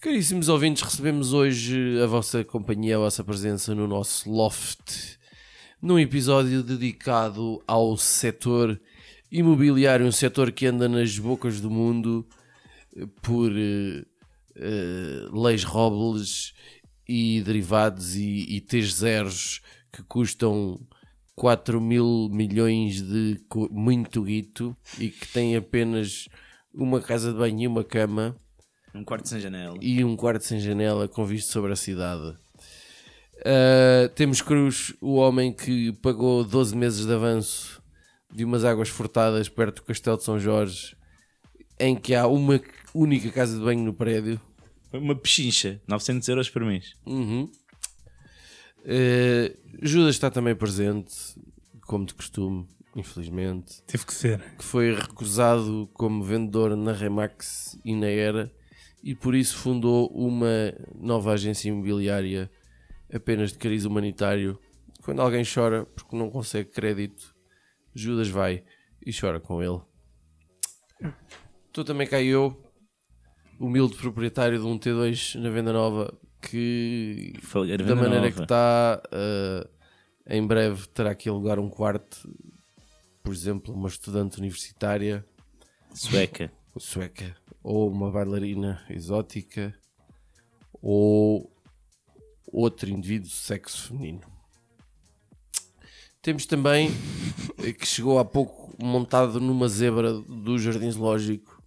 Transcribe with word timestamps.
Caríssimos 0.00 0.48
ouvintes, 0.48 0.82
recebemos 0.82 1.32
hoje 1.32 2.00
a 2.00 2.06
vossa 2.06 2.44
companhia, 2.44 2.96
a 2.96 3.00
vossa 3.00 3.24
presença 3.24 3.74
no 3.74 3.88
nosso 3.88 4.30
loft, 4.30 5.18
num 5.82 5.98
episódio 5.98 6.62
dedicado 6.62 7.60
ao 7.66 7.96
setor 7.96 8.80
imobiliário, 9.30 10.06
um 10.06 10.12
setor 10.12 10.50
que 10.50 10.66
anda 10.66 10.88
nas 10.88 11.18
bocas 11.18 11.60
do 11.60 11.70
mundo 11.70 12.26
eh, 12.96 13.06
por 13.22 13.52
eh, 13.52 14.04
eh, 14.56 15.28
leis 15.32 15.64
robles 15.64 16.52
e 17.08 17.40
derivados 17.42 18.16
e, 18.16 18.56
e 18.56 18.60
T0s 18.60 19.60
que 19.92 20.02
custam 20.04 20.80
4 21.34 21.80
mil 21.80 22.28
milhões 22.30 23.00
de 23.02 23.40
muito 23.70 24.22
guito 24.22 24.76
e 24.98 25.08
que 25.08 25.26
têm 25.28 25.56
apenas 25.56 26.28
uma 26.72 27.00
casa 27.00 27.32
de 27.32 27.38
banho 27.38 27.62
e 27.62 27.66
uma 27.66 27.82
cama 27.82 28.36
Um 28.94 29.04
quarto 29.04 29.28
sem 29.28 29.40
janela. 29.40 29.76
e 29.80 30.04
um 30.04 30.16
quarto 30.16 30.44
sem 30.44 30.60
janela 30.60 31.08
com 31.08 31.24
vista 31.24 31.50
sobre 31.52 31.72
a 31.72 31.76
cidade. 31.76 32.36
Uh, 33.40 34.08
temos 34.14 34.42
Cruz, 34.42 34.92
o 35.00 35.14
homem 35.14 35.50
que 35.50 35.92
pagou 35.94 36.44
12 36.44 36.76
meses 36.76 37.06
de 37.06 37.12
avanço 37.14 37.79
de 38.32 38.44
umas 38.44 38.64
águas 38.64 38.88
furtadas 38.88 39.48
perto 39.48 39.76
do 39.76 39.82
Castelo 39.82 40.16
de 40.16 40.24
São 40.24 40.38
Jorge, 40.38 40.96
em 41.78 41.96
que 41.96 42.14
há 42.14 42.26
uma 42.26 42.60
única 42.94 43.30
casa 43.30 43.58
de 43.58 43.64
banho 43.64 43.84
no 43.84 43.94
prédio. 43.94 44.40
Uma 44.92 45.14
pechincha, 45.14 45.80
900 45.86 46.28
euros 46.28 46.50
por 46.50 46.64
mês. 46.64 46.94
Uhum. 47.06 47.50
Uh, 48.80 49.56
Judas 49.82 50.14
está 50.14 50.30
também 50.30 50.54
presente, 50.54 51.14
como 51.82 52.06
de 52.06 52.14
costume, 52.14 52.66
infelizmente. 52.96 53.82
Teve 53.86 54.04
que 54.04 54.14
ser. 54.14 54.40
que 54.58 54.64
foi 54.64 54.94
recusado 54.94 55.88
como 55.94 56.24
vendedor 56.24 56.76
na 56.76 56.92
Remax 56.92 57.78
e 57.84 57.94
na 57.94 58.06
Era 58.06 58.52
e 59.02 59.14
por 59.14 59.34
isso 59.34 59.56
fundou 59.56 60.08
uma 60.08 60.74
nova 60.94 61.32
agência 61.32 61.68
imobiliária 61.68 62.50
apenas 63.12 63.52
de 63.52 63.58
cariz 63.58 63.84
humanitário. 63.84 64.58
Quando 65.02 65.22
alguém 65.22 65.42
chora 65.42 65.86
porque 65.86 66.16
não 66.16 66.30
consegue 66.30 66.70
crédito, 66.70 67.34
Judas 67.94 68.28
vai 68.28 68.64
e 69.04 69.12
chora 69.12 69.40
com 69.40 69.62
ele. 69.62 69.80
Estou 71.66 71.84
também 71.84 72.06
cá 72.06 72.20
eu, 72.20 72.60
humilde 73.58 73.96
proprietário 73.96 74.58
de 74.58 74.66
um 74.66 74.78
T2 74.78 75.40
na 75.40 75.50
venda 75.50 75.72
nova 75.72 76.12
que 76.40 77.32
da 77.52 77.76
venda 77.76 77.94
maneira 77.94 78.20
nova. 78.22 78.32
que 78.32 78.42
está, 78.42 79.02
eh, 79.12 79.68
em 80.26 80.46
breve 80.46 80.86
terá 80.88 81.14
que 81.14 81.28
alugar 81.28 81.58
um 81.58 81.68
quarto, 81.68 82.28
por 83.22 83.32
exemplo, 83.32 83.74
uma 83.74 83.88
estudante 83.88 84.38
universitária 84.38 85.24
Sueca. 85.94 86.50
sueca, 86.78 87.36
ou 87.62 87.90
uma 87.90 88.10
bailarina 88.10 88.82
exótica, 88.88 89.74
ou 90.80 91.52
outro 92.46 92.88
indivíduo 92.88 93.28
de 93.28 93.34
sexo 93.34 93.88
feminino. 93.88 94.39
Temos 96.22 96.44
também 96.44 96.90
eh, 97.64 97.72
que 97.72 97.86
chegou 97.86 98.18
há 98.18 98.24
pouco 98.24 98.76
montado 98.78 99.40
numa 99.40 99.66
zebra 99.68 100.12
do 100.12 100.58
Jardim 100.58 100.90
Zoológico, 100.90 101.62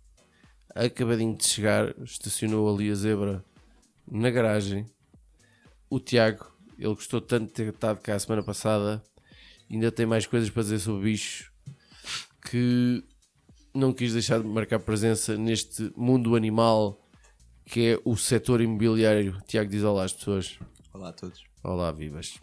acabadinho 0.75 1.35
de 1.35 1.43
chegar, 1.43 1.95
estacionou 2.03 2.71
ali 2.71 2.91
a 2.91 2.93
zebra 2.93 3.43
na 4.07 4.29
garagem. 4.29 4.85
O 5.89 5.99
Tiago, 5.99 6.45
ele 6.77 6.93
gostou 6.93 7.19
tanto 7.19 7.47
de 7.47 7.53
ter 7.53 7.73
estado 7.73 7.99
cá 7.99 8.13
a 8.13 8.19
semana 8.19 8.43
passada, 8.43 9.02
ainda 9.71 9.92
tem 9.92 10.05
mais 10.05 10.27
coisas 10.27 10.52
para 10.52 10.61
dizer 10.61 10.80
sobre 10.80 11.02
o 11.02 11.03
bicho, 11.03 11.52
que 12.47 13.03
não 13.73 13.92
quis 13.92 14.13
deixar 14.13 14.39
de 14.39 14.47
marcar 14.47 14.80
presença 14.80 15.36
neste 15.36 15.92
mundo 15.97 16.36
animal 16.36 16.99
que 17.65 17.93
é 17.93 17.99
o 18.05 18.15
setor 18.15 18.61
imobiliário. 18.61 19.42
Tiago 19.47 19.71
diz 19.71 19.83
olá 19.83 20.03
às 20.03 20.13
pessoas. 20.13 20.59
Olá 20.93 21.09
a 21.09 21.13
todos. 21.13 21.43
Olá, 21.63 21.92
vivas. 21.92 22.39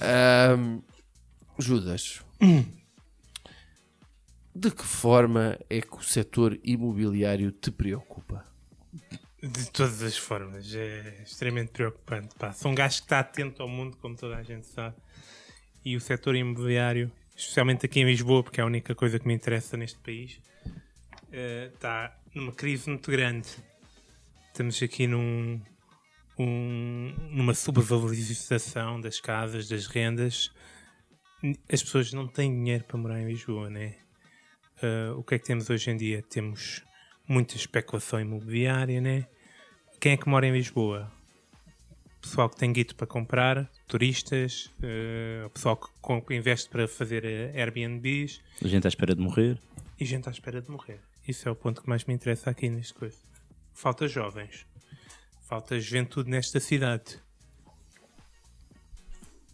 Ahm, 0.00 0.80
Judas, 1.58 2.22
de 4.54 4.70
que 4.70 4.84
forma 4.84 5.58
é 5.68 5.80
que 5.80 5.96
o 5.96 6.02
setor 6.02 6.58
imobiliário 6.64 7.52
te 7.52 7.70
preocupa? 7.70 8.44
De 9.42 9.70
todas 9.70 10.02
as 10.02 10.16
formas. 10.16 10.74
É 10.74 11.22
extremamente 11.22 11.70
preocupante. 11.70 12.34
Pá. 12.36 12.52
Sou 12.52 12.72
um 12.72 12.74
gajo 12.74 12.96
que 12.96 13.02
está 13.04 13.20
atento 13.20 13.62
ao 13.62 13.68
mundo, 13.68 13.96
como 13.98 14.16
toda 14.16 14.36
a 14.36 14.42
gente 14.42 14.66
sabe. 14.66 14.96
E 15.84 15.96
o 15.96 16.00
setor 16.00 16.34
imobiliário, 16.34 17.10
especialmente 17.36 17.86
aqui 17.86 18.00
em 18.00 18.04
Lisboa, 18.04 18.42
porque 18.42 18.60
é 18.60 18.64
a 18.64 18.66
única 18.66 18.94
coisa 18.94 19.18
que 19.18 19.28
me 19.28 19.34
interessa 19.34 19.76
neste 19.76 19.98
país, 20.00 20.40
eh, 21.30 21.70
está 21.72 22.16
numa 22.34 22.52
crise 22.52 22.88
muito 22.88 23.10
grande. 23.10 23.48
Estamos 24.48 24.82
aqui 24.82 25.06
num, 25.06 25.60
um- 26.38 27.14
numa 27.30 27.54
sobrevalorização 27.54 29.00
das 29.00 29.20
casas, 29.20 29.68
das 29.68 29.86
rendas. 29.86 30.50
As 31.72 31.82
pessoas 31.82 32.12
não 32.12 32.26
têm 32.26 32.52
dinheiro 32.52 32.84
para 32.84 32.98
morar 32.98 33.20
em 33.20 33.26
Lisboa, 33.26 33.70
né? 33.70 33.96
Uh, 34.82 35.18
o 35.18 35.24
que 35.24 35.34
é 35.34 35.38
que 35.38 35.44
temos 35.46 35.68
hoje 35.70 35.90
em 35.90 35.96
dia? 35.96 36.22
Temos 36.22 36.84
muita 37.28 37.56
especulação 37.56 38.20
imobiliária, 38.20 39.00
né? 39.00 39.26
Quem 40.00 40.12
é 40.12 40.16
que 40.16 40.28
mora 40.28 40.46
em 40.46 40.52
Lisboa? 40.52 41.10
Pessoal 42.20 42.48
que 42.50 42.56
tem 42.56 42.72
guito 42.72 42.94
para 42.96 43.06
comprar, 43.06 43.70
turistas, 43.86 44.66
uh, 44.78 45.48
pessoal 45.50 45.76
que, 45.76 45.88
que 46.26 46.34
investe 46.34 46.68
para 46.68 46.86
fazer 46.88 47.24
uh, 47.24 47.56
Airbnbs 47.58 48.40
A 48.62 48.66
gente 48.68 48.86
à 48.86 48.88
espera 48.88 49.14
de 49.14 49.20
morrer. 49.20 49.58
e 49.98 50.04
gente 50.04 50.28
à 50.28 50.32
espera 50.32 50.60
de 50.60 50.70
morrer. 50.70 51.00
Isso 51.26 51.48
é 51.48 51.52
o 51.52 51.56
ponto 51.56 51.82
que 51.82 51.88
mais 51.88 52.04
me 52.04 52.14
interessa 52.14 52.50
aqui 52.50 52.68
neste 52.68 52.94
coisa. 52.94 53.16
Falta 53.72 54.08
jovens. 54.08 54.66
Falta 55.48 55.80
juventude 55.80 56.28
nesta 56.28 56.60
cidade. 56.60 57.18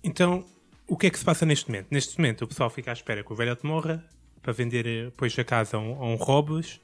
Então, 0.03 0.45
o 0.89 0.97
que 0.97 1.07
é 1.07 1.11
que 1.11 1.17
se 1.17 1.25
passa 1.25 1.47
neste 1.47 1.71
momento? 1.71 1.87
Neste 1.89 2.19
momento, 2.19 2.43
o 2.45 2.49
pessoal 2.49 2.69
fica 2.69 2.91
à 2.91 2.95
espera 2.95 3.23
que 3.23 3.33
o 3.33 3.37
velhote 3.37 3.65
morra 3.65 4.05
para 4.43 4.53
vender 4.53 4.85
eh, 4.89 5.05
depois 5.05 5.39
a 5.39 5.45
casa 5.45 5.77
a 5.77 5.81
um, 5.81 6.03
a 6.03 6.07
um 6.07 6.17
robos 6.17 6.81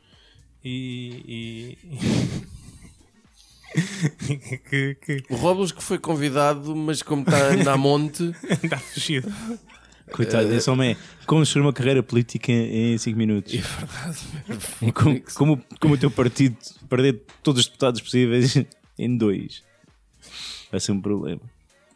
e. 0.65 1.77
e... 1.77 1.79
que, 4.71 4.95
que 4.95 5.25
O 5.29 5.35
Robles 5.35 5.73
que 5.73 5.83
foi 5.83 5.99
convidado, 5.99 6.75
mas 6.77 7.03
como 7.03 7.23
está 7.23 7.37
a 7.37 7.53
andar 7.53 7.73
a 7.73 7.77
monte, 7.77 8.23
anda 8.65 8.79
fugido. 8.79 9.29
Coitado, 10.13 10.53
esse 10.53 10.71
homem 10.71 10.93
é 10.93 10.97
construir 11.27 11.63
uma 11.63 11.73
carreira 11.73 12.03
política 12.03 12.53
em 12.53 12.97
5 12.97 13.19
minutos. 13.19 13.55
é 13.55 13.59
verdade. 13.59 14.93
Como, 14.93 15.21
como, 15.35 15.65
como 15.81 15.95
o 15.95 15.99
teu 15.99 16.11
partido 16.13 16.57
perder 16.89 17.25
todos 17.43 17.63
os 17.63 17.67
deputados 17.67 18.01
possíveis 18.01 18.57
em 19.05 19.17
dois. 19.17 19.63
Vai 20.71 20.81
ser 20.81 20.93
um 20.93 21.01
problema. 21.01 21.41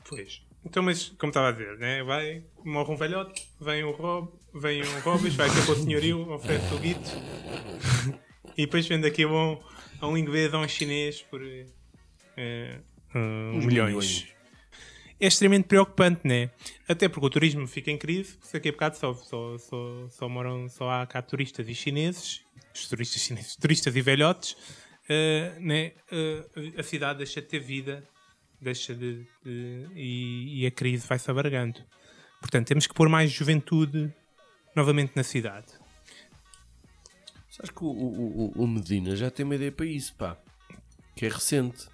Pois. 0.09 0.42
Então, 0.65 0.82
mas 0.82 1.10
como 1.19 1.31
estava 1.31 1.48
a 1.48 1.53
dizer, 1.53 1.76
né? 1.78 2.03
vai, 2.03 2.42
morre 2.65 2.92
um 2.92 2.97
velhote, 2.97 3.47
vem 3.60 3.84
um 3.84 3.91
Rob, 3.91 4.32
vem 4.54 4.82
um 4.82 5.00
Robes, 5.00 5.34
vai 5.34 5.50
ter 5.50 5.62
para 5.62 5.75
o 5.75 5.76
senhorio, 5.76 6.32
oferece 6.32 6.75
o 6.75 6.78
guito 6.78 7.10
e 8.56 8.65
depois 8.65 8.87
vende 8.87 9.06
aqui 9.06 9.25
a 9.25 9.28
um, 9.28 9.60
a 10.00 10.09
um 10.09 10.16
inglês, 10.16 10.54
a 10.54 10.59
um 10.59 10.66
chinês 10.66 11.20
por 11.22 11.42
eh, 11.42 12.78
um, 13.15 13.59
milhões. 13.59 13.66
milhões. 13.66 14.26
É 15.21 15.26
extremamente 15.26 15.66
preocupante, 15.66 16.22
né? 16.25 16.50
Até 16.88 17.09
porque 17.09 17.26
o 17.26 17.31
turismo 17.31 17.66
fica 17.66 17.91
em 17.91 17.97
crise, 17.98 18.32
porque 18.32 18.53
daqui 18.53 18.69
a 18.69 18.72
bocado 18.72 18.97
só, 18.97 19.15
só, 19.15 19.59
só, 19.59 20.09
só, 20.10 20.28
moram, 20.28 20.69
só 20.69 20.91
há 20.91 21.06
cá 21.06 21.22
turistas 21.22 21.68
e 21.68 21.74
chineses, 21.74 22.42
os 22.74 22.89
turistas 22.89 23.22
chineses, 23.22 23.56
turistas 23.56 23.95
e 23.95 24.01
velhotes, 24.01 24.56
eh, 25.09 25.54
né? 25.60 25.92
Eh, 26.10 26.45
a 26.78 26.83
cidade 26.83 27.18
deixa 27.18 27.41
de 27.41 27.48
ter 27.48 27.60
vida 27.60 28.03
deixa 28.60 28.95
de, 28.95 29.27
de- 29.45 29.86
e, 29.95 30.62
e 30.62 30.66
a 30.66 30.71
crise 30.71 31.06
vai 31.06 31.18
se 31.18 31.30
abargando. 31.30 31.80
Portanto, 32.41 32.66
temos 32.68 32.86
que 32.86 32.95
pôr 32.95 33.09
mais 33.10 33.30
juventude 33.30 34.10
novamente 34.74 35.12
na 35.15 35.22
cidade. 35.22 35.66
Sabes 37.51 37.71
que 37.71 37.84
o, 37.84 37.89
o, 37.89 38.53
o- 38.56 38.66
Medina 38.66 39.15
já 39.15 39.30
tem 39.30 39.45
uma 39.45 39.54
ideia 39.54 39.71
para 39.71 39.86
isso, 39.86 40.15
pá. 40.15 40.36
Que 41.15 41.27
é 41.27 41.28
recente. 41.28 41.86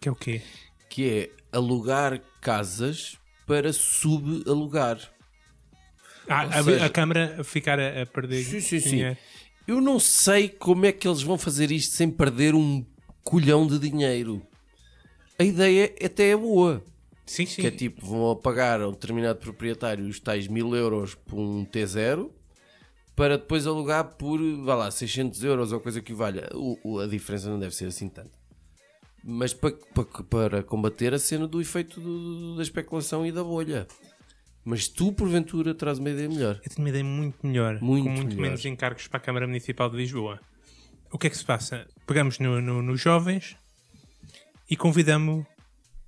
Que 0.00 0.08
é 0.08 0.12
o 0.12 0.14
quê? 0.14 0.42
Que 0.88 1.10
é 1.10 1.30
alugar 1.56 2.20
casas 2.40 3.16
para 3.46 3.72
subalugar. 3.72 4.98
Ah, 6.28 6.42
a, 6.42 6.62
seja- 6.62 6.86
a 6.86 6.90
Câmara 6.90 7.42
ficar 7.42 7.80
a, 7.80 8.02
a 8.02 8.06
perder 8.06 8.44
Sim, 8.44 8.60
sim, 8.60 8.80
sim. 8.80 8.90
dinheiro. 8.90 9.18
Eu 9.66 9.80
não 9.80 9.98
sei 10.00 10.48
como 10.48 10.86
é 10.86 10.92
que 10.92 11.06
eles 11.06 11.22
vão 11.22 11.38
fazer 11.38 11.70
isto 11.70 11.94
sem 11.94 12.10
perder 12.10 12.54
um 12.54 12.84
colhão 13.22 13.66
de 13.66 13.78
dinheiro. 13.78 14.42
A 15.38 15.44
ideia 15.44 15.92
até 16.04 16.30
é 16.30 16.36
boa. 16.36 16.82
Sim, 17.24 17.46
sim. 17.46 17.62
Que 17.62 17.68
é 17.68 17.70
tipo, 17.70 18.04
vão 18.04 18.36
pagar 18.36 18.80
a 18.80 18.88
um 18.88 18.92
determinado 18.92 19.38
proprietário 19.38 20.04
os 20.06 20.18
tais 20.20 20.48
mil 20.48 20.74
euros 20.74 21.14
por 21.14 21.38
um 21.38 21.64
T0, 21.64 22.30
para 23.14 23.38
depois 23.38 23.66
alugar 23.66 24.16
por, 24.16 24.38
vá 24.64 24.74
lá, 24.74 24.90
600 24.90 25.42
euros 25.44 25.72
ou 25.72 25.80
coisa 25.80 26.00
que 26.02 26.12
valha. 26.12 26.48
O, 26.54 26.76
o- 26.82 26.98
a 26.98 27.06
diferença 27.06 27.48
não 27.48 27.58
deve 27.58 27.74
ser 27.74 27.86
assim 27.86 28.08
tanto. 28.08 28.30
Mas 29.24 29.54
para, 29.54 29.70
para, 29.94 30.24
para 30.24 30.62
combater 30.64 31.14
a 31.14 31.18
cena 31.18 31.46
do 31.46 31.60
efeito 31.60 32.00
do- 32.00 32.56
da 32.56 32.62
especulação 32.62 33.24
e 33.24 33.30
da 33.30 33.44
bolha. 33.44 33.86
Mas 34.64 34.86
tu, 34.88 35.12
porventura, 35.12 35.74
traz 35.74 35.98
uma 35.98 36.10
ideia 36.10 36.28
melhor. 36.28 36.54
Eu 36.64 36.70
tenho 36.70 36.78
uma 36.78 36.88
ideia 36.88 37.04
muito 37.04 37.44
melhor, 37.46 37.80
Muito 37.80 38.04
com 38.04 38.10
muito 38.10 38.28
melhor. 38.36 38.42
menos 38.42 38.64
encargos 38.64 39.08
para 39.08 39.18
a 39.18 39.20
Câmara 39.20 39.46
Municipal 39.46 39.90
de 39.90 39.96
Lisboa. 39.96 40.40
O 41.10 41.18
que 41.18 41.26
é 41.26 41.30
que 41.30 41.36
se 41.36 41.44
passa? 41.44 41.86
Pegamos 42.06 42.38
no- 42.38 42.60
no- 42.60 42.80
nos 42.82 43.00
jovens 43.00 43.56
e 44.70 44.76
convidamos 44.76 45.44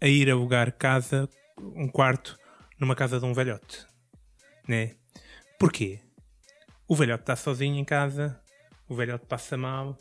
a 0.00 0.06
ir 0.06 0.30
alugar 0.30 0.72
casa, 0.72 1.28
um 1.58 1.88
quarto, 1.88 2.38
numa 2.78 2.94
casa 2.94 3.18
de 3.18 3.24
um 3.26 3.34
velhote. 3.34 3.84
Né? 4.68 4.94
Porquê? 5.58 6.00
O 6.86 6.94
velhote 6.94 7.22
está 7.24 7.34
sozinho 7.36 7.76
em 7.76 7.84
casa, 7.84 8.40
o 8.88 8.94
velhote 8.94 9.26
passa 9.26 9.56
mal, 9.56 9.98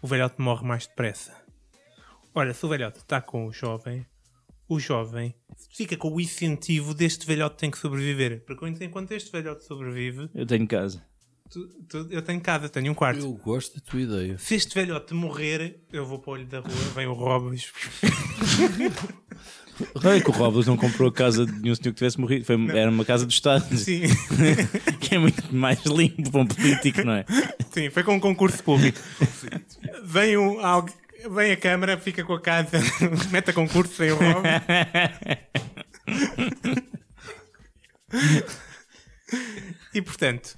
o 0.00 0.06
velhote 0.06 0.40
morre 0.40 0.66
mais 0.66 0.86
depressa. 0.86 1.34
Olha, 2.34 2.52
se 2.54 2.64
o 2.64 2.68
velhote 2.68 2.98
está 2.98 3.20
com 3.20 3.46
o 3.46 3.52
jovem, 3.52 4.06
o 4.68 4.78
jovem 4.80 5.34
fica 5.70 5.96
com 5.96 6.12
o 6.12 6.20
incentivo 6.20 6.92
deste 6.94 7.26
velhote 7.26 7.56
tem 7.56 7.70
que 7.70 7.78
sobreviver. 7.78 8.42
Porque 8.46 8.66
enquanto 8.84 9.12
este 9.12 9.30
velhote 9.30 9.64
sobrevive, 9.64 10.28
Eu 10.34 10.44
tenho 10.46 10.66
casa. 10.66 11.02
tu- 11.50 11.68
tu- 11.88 12.08
eu 12.10 12.20
tenho 12.22 12.40
casa, 12.40 12.68
tenho 12.68 12.90
um 12.90 12.94
quarto. 12.94 13.20
Eu 13.20 13.32
gosto 13.34 13.74
da 13.74 13.80
tua 13.80 14.00
ideia. 14.00 14.36
Se 14.38 14.54
este 14.54 14.74
velhote 14.74 15.14
morrer, 15.14 15.80
eu 15.92 16.04
vou 16.04 16.18
para 16.18 16.30
o 16.30 16.34
olho 16.34 16.46
da 16.46 16.60
rua, 16.60 16.72
vem 16.94 17.06
o 17.06 17.12
Robes. 17.12 17.72
É 20.04 20.20
que 20.24 20.30
o 20.30 20.32
Robles 20.32 20.66
não 20.66 20.76
comprou 20.76 21.08
a 21.08 21.12
casa 21.12 21.44
de 21.44 21.52
nenhum 21.52 21.74
senhor 21.74 21.92
que 21.92 21.98
tivesse 21.98 22.18
morrido. 22.18 22.44
Foi, 22.44 22.56
era 22.76 22.90
uma 22.90 23.04
casa 23.04 23.26
do 23.26 23.30
Estado. 23.30 23.76
Sim, 23.76 24.02
que 25.00 25.14
é 25.14 25.18
muito 25.18 25.54
mais 25.54 25.84
limpo 25.84 26.30
para 26.30 26.40
um 26.40 26.46
político, 26.46 27.04
não 27.04 27.12
é? 27.12 27.24
sim, 27.70 27.90
foi 27.90 28.02
com 28.02 28.14
um 28.14 28.20
concurso 28.20 28.62
público. 28.64 28.98
Vem, 30.02 30.36
um, 30.38 30.60
algu- 30.64 30.92
vem 31.30 31.52
a 31.52 31.56
Câmara, 31.56 31.98
fica 31.98 32.24
com 32.24 32.34
a 32.34 32.40
casa, 32.40 32.78
mete 33.30 33.50
a 33.50 33.52
concurso, 33.52 33.94
vem 33.98 34.12
o 34.12 34.16
Robes. 34.16 34.50
E 39.94 40.02
portanto, 40.02 40.56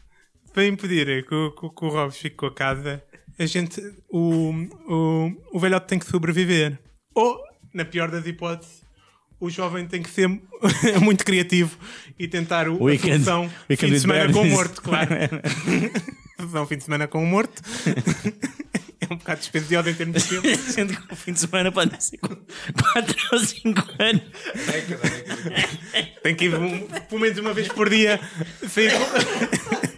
para 0.52 0.66
impedir 0.66 1.24
que, 1.26 1.34
o- 1.34 1.52
que 1.52 1.84
o- 1.84 1.88
Robes 1.88 2.16
fique 2.18 2.36
com 2.36 2.46
a 2.46 2.54
casa, 2.54 3.02
a 3.38 3.46
gente, 3.46 3.80
o, 4.10 4.50
o, 4.88 5.32
o 5.52 5.58
velhote 5.60 5.86
tem 5.86 5.98
que 5.98 6.06
sobreviver. 6.06 6.78
Ou, 7.14 7.38
na 7.72 7.84
pior 7.84 8.10
das 8.10 8.26
hipóteses, 8.26 8.82
o 9.40 9.48
jovem 9.48 9.86
tem 9.86 10.02
que 10.02 10.10
ser 10.10 10.28
muito 11.00 11.24
criativo 11.24 11.78
e 12.18 12.26
tentar 12.26 12.68
o, 12.68 12.88
a 12.88 12.98
solução 12.98 13.48
fim 13.76 13.86
de 13.90 14.00
semana 14.00 14.32
com 14.32 14.42
o 14.42 14.46
morto, 14.46 14.82
claro. 14.82 15.08
solução 16.36 16.66
fim 16.66 16.76
de 16.78 16.84
semana 16.84 17.06
com 17.06 17.22
o 17.22 17.26
morto. 17.26 17.62
É 19.10 19.14
um 19.14 19.16
bocado 19.16 19.40
dispendioso 19.40 19.88
em 19.88 19.94
termos 19.94 20.22
de 20.22 20.40
tempo. 20.40 20.58
Sendo 20.72 20.96
que 20.96 21.12
o 21.12 21.16
fim 21.16 21.32
de 21.32 21.40
semana 21.40 21.70
pode 21.72 22.02
ser 22.02 22.18
4 22.18 22.36
ou 23.32 23.38
5 23.38 23.82
anos. 23.98 24.22
Tem 26.22 26.34
que 26.34 26.44
ir 26.46 26.54
um, 26.54 26.86
pelo 26.86 27.20
menos 27.20 27.38
uma 27.38 27.52
vez 27.54 27.68
por 27.68 27.88
dia 27.88 28.20
sair 28.68 28.92
com- 28.92 29.88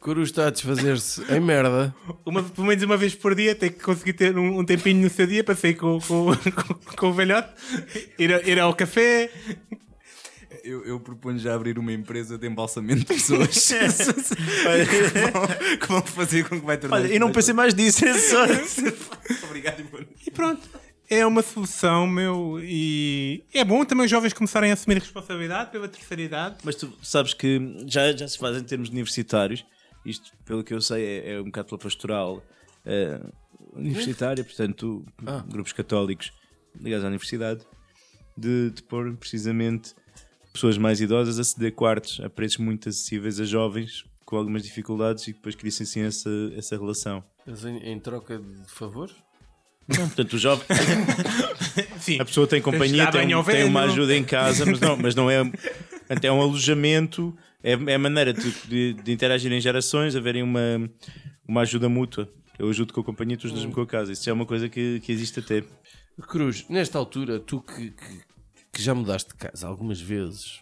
Curu 0.00 0.22
está 0.22 0.48
a 0.48 0.50
desfazer-se 0.50 1.22
em 1.32 1.40
merda. 1.40 1.94
uma, 2.26 2.42
pelo 2.42 2.66
menos 2.66 2.82
uma 2.82 2.96
vez 2.96 3.14
por 3.14 3.34
dia 3.34 3.54
tem 3.54 3.70
que 3.70 3.80
conseguir 3.80 4.12
ter 4.12 4.36
um, 4.36 4.58
um 4.58 4.64
tempinho 4.64 5.00
no 5.00 5.08
seu 5.08 5.26
dia 5.26 5.42
para 5.42 5.54
sair 5.54 5.74
com, 5.74 5.98
com, 5.98 6.26
com, 6.34 6.74
com 6.74 7.06
o 7.08 7.12
velhote, 7.14 7.48
ir, 8.18 8.30
ir 8.46 8.60
ao 8.60 8.74
café. 8.74 9.30
Eu, 10.64 10.82
eu 10.86 10.98
proponho 10.98 11.38
já 11.38 11.54
abrir 11.54 11.78
uma 11.78 11.92
empresa 11.92 12.38
de 12.38 12.46
embalsamento 12.46 13.00
de 13.00 13.06
pessoas 13.06 13.48
que, 13.68 13.74
vão, 15.30 15.46
que 15.78 15.86
vão 15.86 16.02
fazer 16.02 16.48
com 16.48 16.58
que 16.58 16.64
vai 16.64 16.78
tornar. 16.78 16.96
Olha, 16.96 17.08
eu 17.08 17.20
não 17.20 17.30
pensei 17.30 17.52
mais 17.52 17.74
disso, 17.74 18.02
é 18.06 18.18
só. 18.18 18.44
Obrigado. 19.44 19.84
E 20.26 20.30
pronto. 20.30 20.66
É 21.10 21.24
uma 21.26 21.42
solução, 21.42 22.06
meu. 22.06 22.58
E 22.62 23.44
é 23.52 23.62
bom 23.62 23.84
também 23.84 24.06
os 24.06 24.10
jovens 24.10 24.32
começarem 24.32 24.70
a 24.70 24.72
assumir 24.72 24.98
responsabilidade 24.98 25.70
pela 25.70 25.86
terceira 25.86 26.22
idade. 26.22 26.56
Mas 26.64 26.76
tu 26.76 26.90
sabes 27.02 27.34
que 27.34 27.60
já, 27.86 28.10
já 28.12 28.26
se 28.26 28.38
faz 28.38 28.56
em 28.56 28.64
termos 28.64 28.88
universitários, 28.88 29.66
isto, 30.04 30.32
pelo 30.46 30.64
que 30.64 30.72
eu 30.72 30.80
sei, 30.80 31.04
é, 31.04 31.34
é 31.34 31.40
um 31.42 31.44
bocado 31.44 31.68
pela 31.68 31.78
pastoral 31.78 32.42
eh, 32.86 33.20
universitária, 33.74 34.42
portanto, 34.42 35.04
grupos 35.46 35.74
católicos 35.74 36.32
ligados 36.80 37.04
à 37.04 37.08
universidade, 37.08 37.66
de, 38.36 38.70
de 38.70 38.82
pôr 38.82 39.14
precisamente 39.16 39.94
pessoas 40.54 40.78
mais 40.78 41.00
idosas 41.00 41.38
a 41.38 41.44
ceder 41.44 41.72
quartos 41.72 42.20
a 42.22 42.30
preços 42.30 42.58
muito 42.58 42.88
acessíveis 42.88 43.40
a 43.40 43.44
jovens 43.44 44.04
com 44.24 44.36
algumas 44.36 44.62
dificuldades 44.62 45.26
e 45.28 45.32
depois 45.32 45.54
cria-se 45.54 45.82
assim 45.82 46.02
essa, 46.02 46.30
essa 46.56 46.76
relação. 46.76 47.22
Mas 47.44 47.64
em, 47.64 47.76
em 47.78 47.98
troca 47.98 48.38
de 48.38 48.70
favor? 48.70 49.10
Não, 49.86 50.06
portanto, 50.06 50.32
o 50.32 50.38
jovem, 50.38 50.66
Sim. 52.00 52.18
a 52.18 52.24
pessoa 52.24 52.46
tem 52.46 52.62
companhia, 52.62 53.10
tem, 53.10 53.32
ao 53.34 53.44
tem 53.44 53.64
uma 53.64 53.82
ajuda 53.82 54.16
em 54.16 54.24
casa, 54.24 54.64
mas 54.64 54.80
não, 54.80 54.96
mas 54.96 55.14
não 55.14 55.30
é. 55.30 55.42
É 56.22 56.32
um 56.32 56.40
alojamento, 56.40 57.36
é, 57.62 57.72
é 57.72 57.94
a 57.94 57.98
maneira 57.98 58.32
de, 58.32 58.50
de, 58.66 58.94
de 58.94 59.12
interagirem 59.12 59.60
gerações, 59.60 60.16
haverem 60.16 60.42
uma, 60.42 60.90
uma 61.46 61.62
ajuda 61.62 61.86
mútua. 61.86 62.30
Eu 62.58 62.70
ajudo 62.70 62.94
com 62.94 63.00
a 63.00 63.04
companhia, 63.04 63.36
tu 63.36 63.46
ajudas-me 63.46 63.72
com 63.72 63.82
a 63.82 63.86
casa. 63.86 64.12
Isso 64.12 64.24
já 64.24 64.30
é 64.30 64.34
uma 64.34 64.46
coisa 64.46 64.68
que, 64.68 65.00
que 65.00 65.12
existe 65.12 65.40
até. 65.40 65.62
Cruz, 66.28 66.64
nesta 66.68 66.96
altura, 66.96 67.40
tu 67.40 67.60
que, 67.60 67.90
que, 67.90 68.20
que 68.74 68.82
já 68.82 68.94
mudaste 68.94 69.30
de 69.30 69.36
casa 69.36 69.68
algumas 69.68 70.00
vezes 70.00 70.60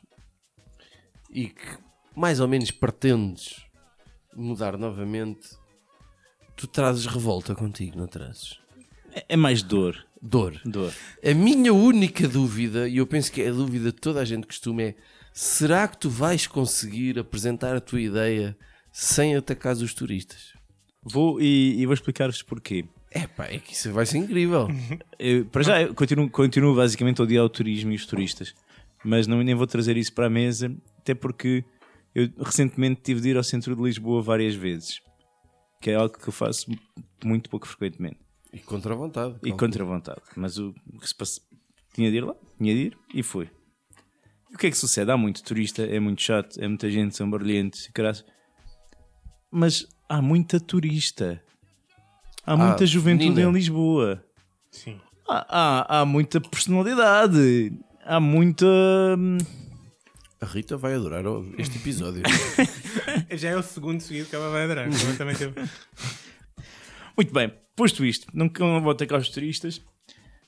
e 1.31 1.49
que 1.49 1.79
mais 2.15 2.41
ou 2.41 2.47
menos 2.47 2.71
pretendes 2.71 3.65
mudar 4.37 4.77
novamente, 4.77 5.49
tu 6.55 6.67
trazes 6.67 7.07
revolta 7.07 7.55
contigo, 7.55 7.97
não 7.97 8.07
trazes? 8.07 8.59
É, 9.15 9.25
é 9.31 9.37
mais 9.37 9.63
dor. 9.63 10.07
Dor. 10.21 10.61
Dor. 10.65 10.93
A 11.25 11.35
minha 11.35 11.73
única 11.73 12.29
dúvida, 12.29 12.87
e 12.87 12.99
eu 12.99 13.07
penso 13.07 13.33
que 13.33 13.43
é 13.43 13.49
a 13.49 13.53
dúvida 13.53 13.87
de 13.91 13.99
toda 13.99 14.21
a 14.21 14.25
gente 14.25 14.43
que 14.43 14.49
costuma, 14.49 14.83
é: 14.83 14.95
será 15.33 15.89
que 15.89 15.99
tu 15.99 16.09
vais 16.11 16.47
conseguir 16.47 17.19
apresentar 17.19 17.75
a 17.75 17.81
tua 17.81 18.01
ideia 18.01 18.57
sem 18.93 19.35
atacar 19.35 19.75
os 19.75 19.95
turistas? 19.95 20.53
Vou 21.03 21.41
e, 21.41 21.81
e 21.81 21.87
vou 21.87 21.95
explicar-vos 21.95 22.43
porquê. 22.43 22.85
É 23.15 23.27
pá, 23.27 23.45
é 23.45 23.59
que 23.59 23.75
isso 23.75 23.93
vai 23.93 24.07
ser 24.07 24.19
incrível. 24.19 24.69
Eu, 25.19 25.45
para 25.47 25.63
já, 25.63 25.83
eu 25.83 25.95
continuo, 25.95 26.29
continuo 26.29 26.75
basicamente 26.75 27.21
a 27.21 27.25
odiar 27.25 27.45
o 27.45 27.49
turismo 27.49 27.93
e 27.93 27.95
os 27.95 28.07
turistas, 28.07 28.55
mas 29.05 29.27
não, 29.27 29.41
nem 29.43 29.55
vou 29.55 29.67
trazer 29.67 29.97
isso 29.97 30.13
para 30.13 30.27
a 30.27 30.31
mesa, 30.31 30.75
até 30.99 31.15
porque 31.15 31.65
eu 32.15 32.29
recentemente 32.39 33.01
tive 33.03 33.21
de 33.21 33.29
ir 33.31 33.37
ao 33.37 33.45
centro 33.45 33.77
de 33.77 33.83
Lisboa 33.83 34.21
várias 34.21 34.55
vezes, 34.55 35.01
que 35.81 35.91
é 35.91 35.95
algo 35.95 36.19
que 36.19 36.29
eu 36.29 36.33
faço 36.33 36.71
muito 37.25 37.49
pouco 37.49 37.69
frequentemente. 37.69 38.19
E 38.53 38.59
contra 38.59 38.93
a 38.93 38.97
vontade. 38.97 39.37
E 39.45 39.53
contra 39.53 39.83
a 39.83 39.87
vontade. 39.87 40.21
Mas 40.37 40.59
o 40.59 40.75
que 41.01 41.09
se 41.09 41.15
passa... 41.15 41.41
tinha 41.95 42.11
de 42.11 42.17
ir 42.17 42.25
lá, 42.25 42.35
tinha 42.59 42.75
de 42.75 42.81
ir 42.81 42.99
e 43.15 43.23
fui. 43.23 43.49
E 44.51 44.55
o 44.55 44.59
que 44.59 44.67
é 44.67 44.71
que 44.71 44.77
sucede? 44.77 45.11
Há 45.11 45.17
muito 45.17 45.43
turista, 45.43 45.83
é 45.83 45.99
muito 45.99 46.21
chato, 46.21 46.61
é 46.61 46.69
muita 46.69 46.91
gente, 46.91 47.17
são 47.17 47.31
barulhentos 47.31 47.87
e 47.87 47.93
caralho. 47.93 48.23
Mas 49.51 49.87
há 50.09 50.21
muita 50.21 50.61
turista. 50.61 51.43
Há 52.45 52.57
muita 52.57 52.85
juventude 52.87 53.31
menina. 53.31 53.49
em 53.51 53.53
Lisboa. 53.53 54.25
Sim. 54.71 55.01
Há, 55.29 55.47
há, 55.49 56.01
há 56.01 56.05
muita 56.07 56.41
personalidade. 56.41 57.73
Há 58.05 58.19
muita. 58.19 58.67
hum, 59.19 59.39
A 60.41 60.47
Rita 60.47 60.77
vai 60.77 60.95
adorar 60.95 61.25
este 61.59 61.77
episódio. 61.79 62.23
Já 63.31 63.51
é 63.51 63.57
o 63.57 63.63
segundo 63.63 64.01
seguido 64.01 64.29
que 64.29 64.35
ela 64.35 64.51
vai 64.51 64.65
adorar. 64.65 64.89
Também 65.17 65.37
teve- 65.37 65.55
Muito 67.17 67.33
bem, 67.33 67.53
posto 67.77 68.05
isto, 68.05 68.27
não, 68.33 68.51
não 68.59 68.81
vou 68.81 68.91
atacar 68.93 69.21
os 69.21 69.29
turistas, 69.29 69.81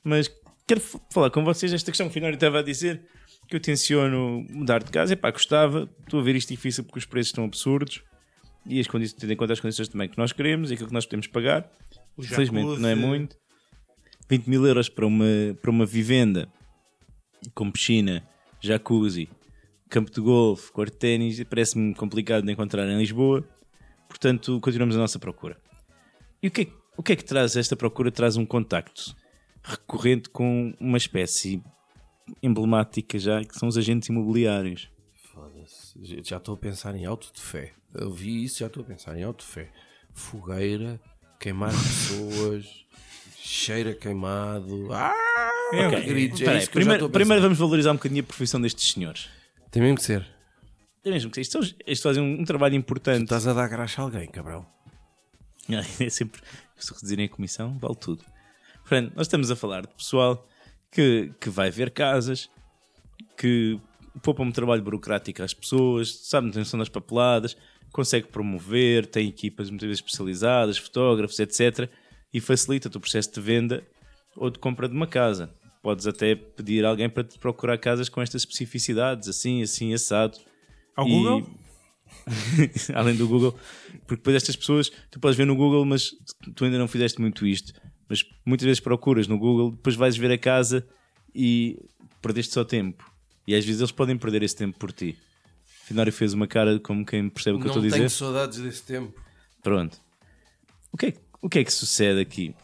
mas 0.03 0.31
quero 0.67 0.81
falar 1.13 1.31
com 1.31 1.45
vocês 1.45 1.73
esta 1.73 1.91
questão 1.91 2.07
que 2.07 2.11
o 2.11 2.15
Finório 2.15 2.35
estava 2.37 2.61
a 2.61 2.63
dizer 2.63 3.03
que 3.47 3.55
eu 3.55 3.61
tenciono 3.61 4.45
mudar 4.51 4.83
de 4.83 4.91
casa. 4.91 5.13
Epá, 5.13 5.31
gostava, 5.31 5.89
estou 6.01 6.21
a 6.21 6.23
ver 6.23 6.35
isto 6.37 6.49
difícil 6.49 6.83
porque 6.83 6.99
os 6.99 7.05
preços 7.05 7.29
estão 7.29 7.45
absurdos 7.45 8.03
e 8.66 8.80
as 8.80 8.87
condições, 8.87 9.18
tendo 9.18 9.33
em 9.33 9.37
conta 9.37 9.52
as 9.52 9.61
condições 9.61 9.88
também 9.88 10.09
que 10.09 10.18
nós 10.18 10.33
queremos 10.33 10.71
e 10.71 10.75
aquilo 10.75 10.88
que 10.88 10.94
nós 10.94 11.04
podemos 11.04 11.26
pagar. 11.26 11.71
Infelizmente 12.18 12.80
não 12.80 12.88
é 12.88 12.94
muito. 12.94 13.37
20 14.28 14.47
mil 14.47 14.66
euros 14.66 14.88
para 14.88 15.06
uma, 15.06 15.26
para 15.61 15.71
uma 15.71 15.85
vivenda 15.85 16.49
com 17.54 17.71
piscina, 17.71 18.26
jacuzzi, 18.61 19.28
campo 19.90 20.11
de 20.11 20.21
golfe, 20.21 20.73
quarto 20.73 20.92
de 20.92 20.99
ténis, 20.99 21.44
parece-me 21.44 21.94
complicado 21.94 22.44
de 22.44 22.52
encontrar 22.52 22.88
em 22.88 22.99
Lisboa. 22.99 23.44
Portanto, 24.09 24.59
continuamos 24.61 24.97
a 24.97 24.99
nossa 24.99 25.18
procura. 25.18 25.59
E 26.42 26.49
o 26.49 26.50
que, 26.50 26.62
é, 26.62 26.66
o 26.97 27.02
que 27.02 27.12
é 27.12 27.16
que 27.16 27.25
traz 27.25 27.56
esta 27.56 27.76
procura? 27.76 28.11
Traz 28.11 28.37
um 28.37 28.47
contacto 28.47 29.14
recorrente 29.62 30.28
com 30.28 30.75
uma 30.80 30.99
espécie 30.99 31.62
emblemática 32.42 33.18
já, 33.18 33.44
que 33.44 33.59
são 33.59 33.68
os 33.68 33.76
agentes 33.76 34.09
imobiliários. 34.09 34.90
Já 36.01 36.39
estou 36.39 36.55
a 36.55 36.59
pensar 36.59 36.95
em 36.97 37.07
auto 37.07 37.33
de 37.33 37.41
fé. 37.41 37.73
Eu 37.95 38.11
vi 38.11 38.45
isso, 38.45 38.59
já 38.59 38.67
estou 38.67 38.83
a 38.83 38.87
pensar 38.87 39.17
em 39.17 39.23
auto 39.23 39.45
de 39.45 39.51
fé. 39.51 39.71
Fogueira, 40.13 41.01
queimar 41.39 41.71
pessoas, 41.71 42.67
cheira 43.37 43.95
queimado. 43.95 44.93
Ah! 44.93 45.15
É, 45.73 45.89
que 45.89 45.97
ok. 45.97 46.07
gritos, 46.07 46.41
é 46.43 46.59
isso 46.59 46.71
primeiro, 46.71 47.09
primeiro 47.09 47.43
vamos 47.43 47.59
valorizar 47.59 47.93
um 47.93 47.97
bocadinho 47.97 48.23
a 48.23 48.27
profissão 48.27 48.61
destes 48.61 48.93
senhores. 48.93 49.29
Tem 49.71 49.83
mesmo 49.83 49.97
que 49.97 50.05
ser. 50.05 50.27
É 51.05 51.11
mesmo 51.11 51.31
que 51.31 51.41
isto, 51.41 51.59
isto 51.87 52.03
fazem 52.03 52.23
um, 52.23 52.41
um 52.41 52.45
trabalho 52.45 52.75
importante. 52.75 53.25
Estás 53.25 53.47
a 53.47 53.53
dar 53.53 53.69
graxa 53.69 54.01
a 54.03 54.05
alguém, 54.05 54.29
cabrão. 54.29 54.67
É 55.99 56.11
sempre, 56.11 56.43
se 56.77 56.93
reduzirem 56.93 57.25
a 57.25 57.29
comissão, 57.29 57.79
vale 57.79 57.97
tudo. 57.97 58.23
Portanto, 58.81 59.13
nós 59.17 59.27
estamos 59.27 59.51
a 59.51 59.57
falar 59.57 59.87
de 59.87 59.95
pessoal 59.95 60.47
que, 60.91 61.33
que 61.41 61.49
vai 61.49 61.71
ver 61.71 61.91
casas, 61.91 62.51
que 63.37 63.81
poupa 64.23 64.42
um 64.42 64.50
trabalho 64.52 64.83
burocrático 64.83 65.42
às 65.42 65.52
pessoas, 65.54 66.14
sabe 66.28 66.47
a 66.49 66.50
atenção 66.50 66.78
das 66.78 66.88
papeladas, 66.88 67.56
consegue 67.92 68.28
promover, 68.28 69.06
tem 69.06 69.28
equipas 69.28 69.71
muitas 69.71 69.87
vezes 69.88 70.02
especializadas, 70.04 70.78
fotógrafos, 70.78 71.38
etc. 71.38 71.88
E 72.33 72.40
facilita-te 72.40 72.97
o 72.97 73.00
processo 73.00 73.33
de 73.33 73.40
venda 73.40 73.83
ou 74.37 74.50
de 74.50 74.59
compra 74.59 74.88
de 74.88 74.94
uma 74.94 75.06
casa. 75.06 75.52
Podes 75.83 76.06
até 76.06 76.35
pedir 76.35 76.85
a 76.85 76.88
alguém 76.88 77.09
para 77.11 77.23
te 77.25 77.38
procurar 77.38 77.76
casas 77.78 78.09
com 78.09 78.21
estas 78.23 78.42
especificidades, 78.42 79.28
assim, 79.28 79.62
assim, 79.62 79.92
assado. 79.94 80.38
Ao 80.97 81.06
E- 81.06 81.11
Google? 81.11 81.50
Além 82.94 83.16
do 83.16 83.26
Google, 83.28 83.52
porque 84.06 84.16
depois 84.16 84.37
estas 84.37 84.56
pessoas, 84.56 84.90
tu 85.11 85.18
podes 85.21 85.37
ver 85.37 85.44
no 85.47 85.56
Google, 85.56 85.85
mas 85.85 86.11
tu 86.54 86.64
ainda 86.64 86.78
não 86.78 86.88
fizeste 86.88 87.21
muito 87.21 87.47
isto. 87.47 87.73
Mas 88.09 88.25
muitas 88.44 88.64
vezes 88.66 88.80
procuras 88.80 89.26
no 89.26 89.38
Google, 89.38 89.73
depois 89.73 89.97
vais 89.97 90.16
ver 90.16 90.30
a 90.30 90.38
casa 90.38 90.87
e 91.35 91.78
perdeste 92.23 92.52
só 92.54 92.64
tempo. 92.64 93.04
E 93.47 93.55
às 93.55 93.65
vezes 93.65 93.81
eles 93.81 93.93
podem 93.93 94.17
perder 94.17 94.43
esse 94.43 94.57
tempo 94.57 94.79
por 94.79 94.93
ti. 94.93 95.17
Finório 95.85 96.13
fez 96.13 96.33
uma 96.33 96.47
cara 96.47 96.79
como 96.81 97.05
quem 97.05 97.29
percebe 97.29 97.59
o 97.59 97.61
que 97.61 97.67
eu 97.69 97.75
Não 97.75 97.77
estou 97.77 97.89
a 97.89 97.93
tenho 97.97 98.07
dizer. 98.07 98.17
saudades 98.17 98.59
desse 98.59 98.83
tempo. 98.83 99.13
Pronto. 99.63 100.01
O 100.93 100.97
que, 100.97 101.07
é, 101.07 101.13
que- 101.13 101.21
o 101.43 101.49
que 101.49 101.59
é 101.59 101.65
que 101.65 101.73
sucede 101.73 102.21
aqui? 102.21 102.55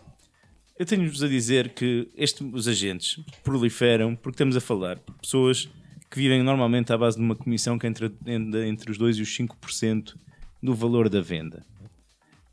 Eu 0.78 0.86
tenho-vos 0.86 1.22
a 1.22 1.28
dizer 1.28 1.70
que 1.74 2.08
este- 2.16 2.42
os 2.44 2.66
agentes 2.66 3.20
proliferam 3.44 4.16
porque 4.16 4.36
estamos 4.36 4.56
a 4.56 4.60
falar 4.60 4.94
de 4.96 5.12
pessoas 5.20 5.68
que 6.10 6.16
vivem 6.18 6.42
normalmente 6.42 6.92
à 6.92 6.96
base 6.98 7.18
de 7.18 7.22
uma 7.22 7.36
comissão 7.36 7.78
que 7.78 7.86
entra 7.86 8.10
entre, 8.26 8.66
entre 8.68 8.90
os 8.90 8.96
2% 8.96 9.18
e 9.18 9.22
os 9.22 9.36
5% 9.36 10.16
do 10.62 10.74
valor 10.74 11.08
da 11.10 11.20
venda. 11.20 11.64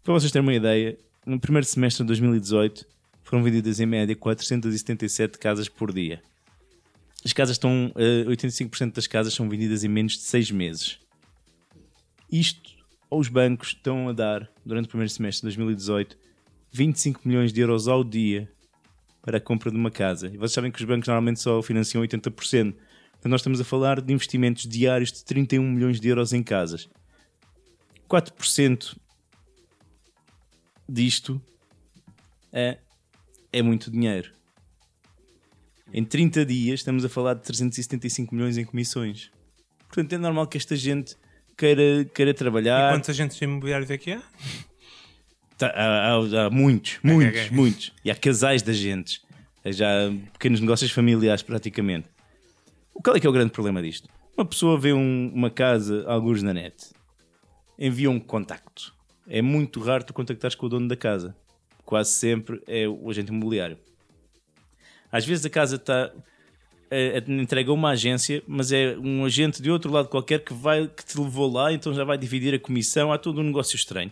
Para 0.04 0.14
vocês 0.14 0.32
terem 0.32 0.46
uma 0.46 0.54
ideia, 0.54 0.98
no 1.26 1.40
primeiro 1.40 1.66
semestre 1.66 2.04
de 2.04 2.08
2018 2.08 2.86
foram 3.24 3.42
vendidas 3.44 3.80
em 3.80 3.86
média 3.86 4.16
477 4.16 5.38
casas 5.38 5.68
por 5.70 5.94
dia. 5.94 6.22
As 7.28 7.34
casas 7.34 7.56
estão, 7.56 7.92
eh, 7.98 8.24
85% 8.26 8.96
das 8.96 9.06
casas 9.06 9.34
são 9.34 9.50
vendidas 9.50 9.84
em 9.84 9.90
menos 9.90 10.14
de 10.14 10.20
6 10.20 10.50
meses. 10.50 10.98
Isto, 12.32 12.70
os 13.12 13.28
bancos 13.28 13.74
estão 13.76 14.08
a 14.08 14.14
dar, 14.14 14.50
durante 14.66 14.86
o 14.86 14.88
primeiro 14.88 15.12
semestre 15.12 15.42
de 15.42 15.58
2018, 15.58 16.18
25 16.72 17.28
milhões 17.28 17.52
de 17.52 17.60
euros 17.60 17.90
ao 17.90 18.02
dia 18.02 18.50
para 19.22 19.40
a 19.40 19.42
compra 19.42 19.70
de 19.70 19.76
uma 19.76 19.92
casa. 19.92 20.28
E 20.28 20.38
vocês 20.38 20.54
sabem 20.54 20.72
que 20.72 20.80
os 20.80 20.86
bancos 20.86 21.06
normalmente 21.10 21.42
só 21.42 21.62
financiam 21.62 22.02
80%. 22.02 22.74
Então 23.20 23.30
nós 23.30 23.42
estamos 23.42 23.60
a 23.60 23.66
falar 23.66 24.00
de 24.00 24.14
investimentos 24.14 24.64
diários 24.66 25.12
de 25.12 25.26
31 25.26 25.70
milhões 25.70 26.00
de 26.00 26.08
euros 26.08 26.32
em 26.32 26.42
casas. 26.42 26.88
4% 28.10 28.96
disto 30.88 31.42
é, 32.54 32.78
é 33.52 33.62
muito 33.62 33.92
dinheiro. 33.92 34.32
Em 35.94 36.04
30 36.04 36.46
dias 36.46 36.80
estamos 36.82 37.04
a 37.06 37.10
falar 37.10 37.34
de 37.36 37.42
375 37.44 38.34
milhões 38.36 38.58
em 38.58 38.66
comissões. 38.66 39.32
Portanto, 39.88 40.14
é 40.14 40.18
normal 40.18 40.48
que 40.48 40.58
esta 40.58 40.76
gente 40.76 41.16
queira, 41.58 42.06
queira 42.14 42.32
E 42.32 42.34
trabalhar. 42.34 42.94
quantos 42.94 43.10
agentes 43.10 43.42
imobiliários 43.42 43.90
é 43.90 43.98
que 43.98 44.12
há? 44.12 44.22
Tá, 45.58 45.68
há, 45.68 46.12
há- 46.14 46.46
há 46.46 46.50
muitos, 46.50 47.00
muitos, 47.02 47.42
ok. 47.46 47.52
muitos. 47.56 47.94
E 48.04 48.12
há 48.12 48.16
casais 48.16 48.62
de 48.62 48.72
agentes. 48.72 49.22
Já 49.66 49.88
pequenos 50.34 50.60
negócios 50.62 50.92
familiares, 50.92 51.42
praticamente. 51.42 52.08
O 52.94 53.02
qual 53.02 53.16
é 53.16 53.20
que 53.20 53.26
é 53.28 53.30
o 53.30 53.34
grande 53.34 53.52
problema 53.52 53.82
disto? 53.82 54.08
Uma 54.38 54.46
pessoa 54.46 54.80
vê 54.80 54.94
um- 54.94 55.32
uma 55.34 55.50
casa, 55.50 56.06
alguns 56.08 56.44
na 56.44 56.54
net, 56.54 56.76
envia 57.78 58.10
um 58.10 58.20
contacto. 58.20 58.94
É 59.28 59.42
muito 59.42 59.80
raro 59.82 60.04
tu 60.04 60.14
contactares 60.14 60.56
com 60.56 60.68
o 60.68 60.70
dono 60.70 60.88
da 60.88 60.96
casa. 60.96 61.36
Quase 61.84 62.12
sempre 62.12 62.62
é 62.68 62.88
o 62.88 63.10
agente 63.10 63.30
imobiliário. 63.32 63.78
Às 65.12 65.26
vezes 65.26 65.46
a 65.46 65.50
casa 65.50 65.76
está 65.78 66.12
é, 66.90 67.18
é, 67.18 67.32
entrega 67.32 67.72
a 67.72 67.74
uma 67.74 67.90
agência, 67.90 68.44
mas 68.48 68.72
é 68.72 68.98
um 68.98 69.26
agente 69.26 69.62
de 69.62 69.70
outro 69.70 69.92
lado 69.92 70.08
qualquer 70.08 70.44
que, 70.44 70.54
vai, 70.54 70.88
que 70.88 71.06
te 71.06 71.20
levou 71.20 71.52
lá, 71.52 71.72
então 71.72 71.94
já 71.94 72.04
vai 72.04 72.18
dividir 72.18 72.54
a 72.54 72.60
comissão. 72.60 73.12
Há 73.12 73.18
todo 73.18 73.42
um 73.42 73.44
negócio 73.44 73.76
estranho 73.76 74.12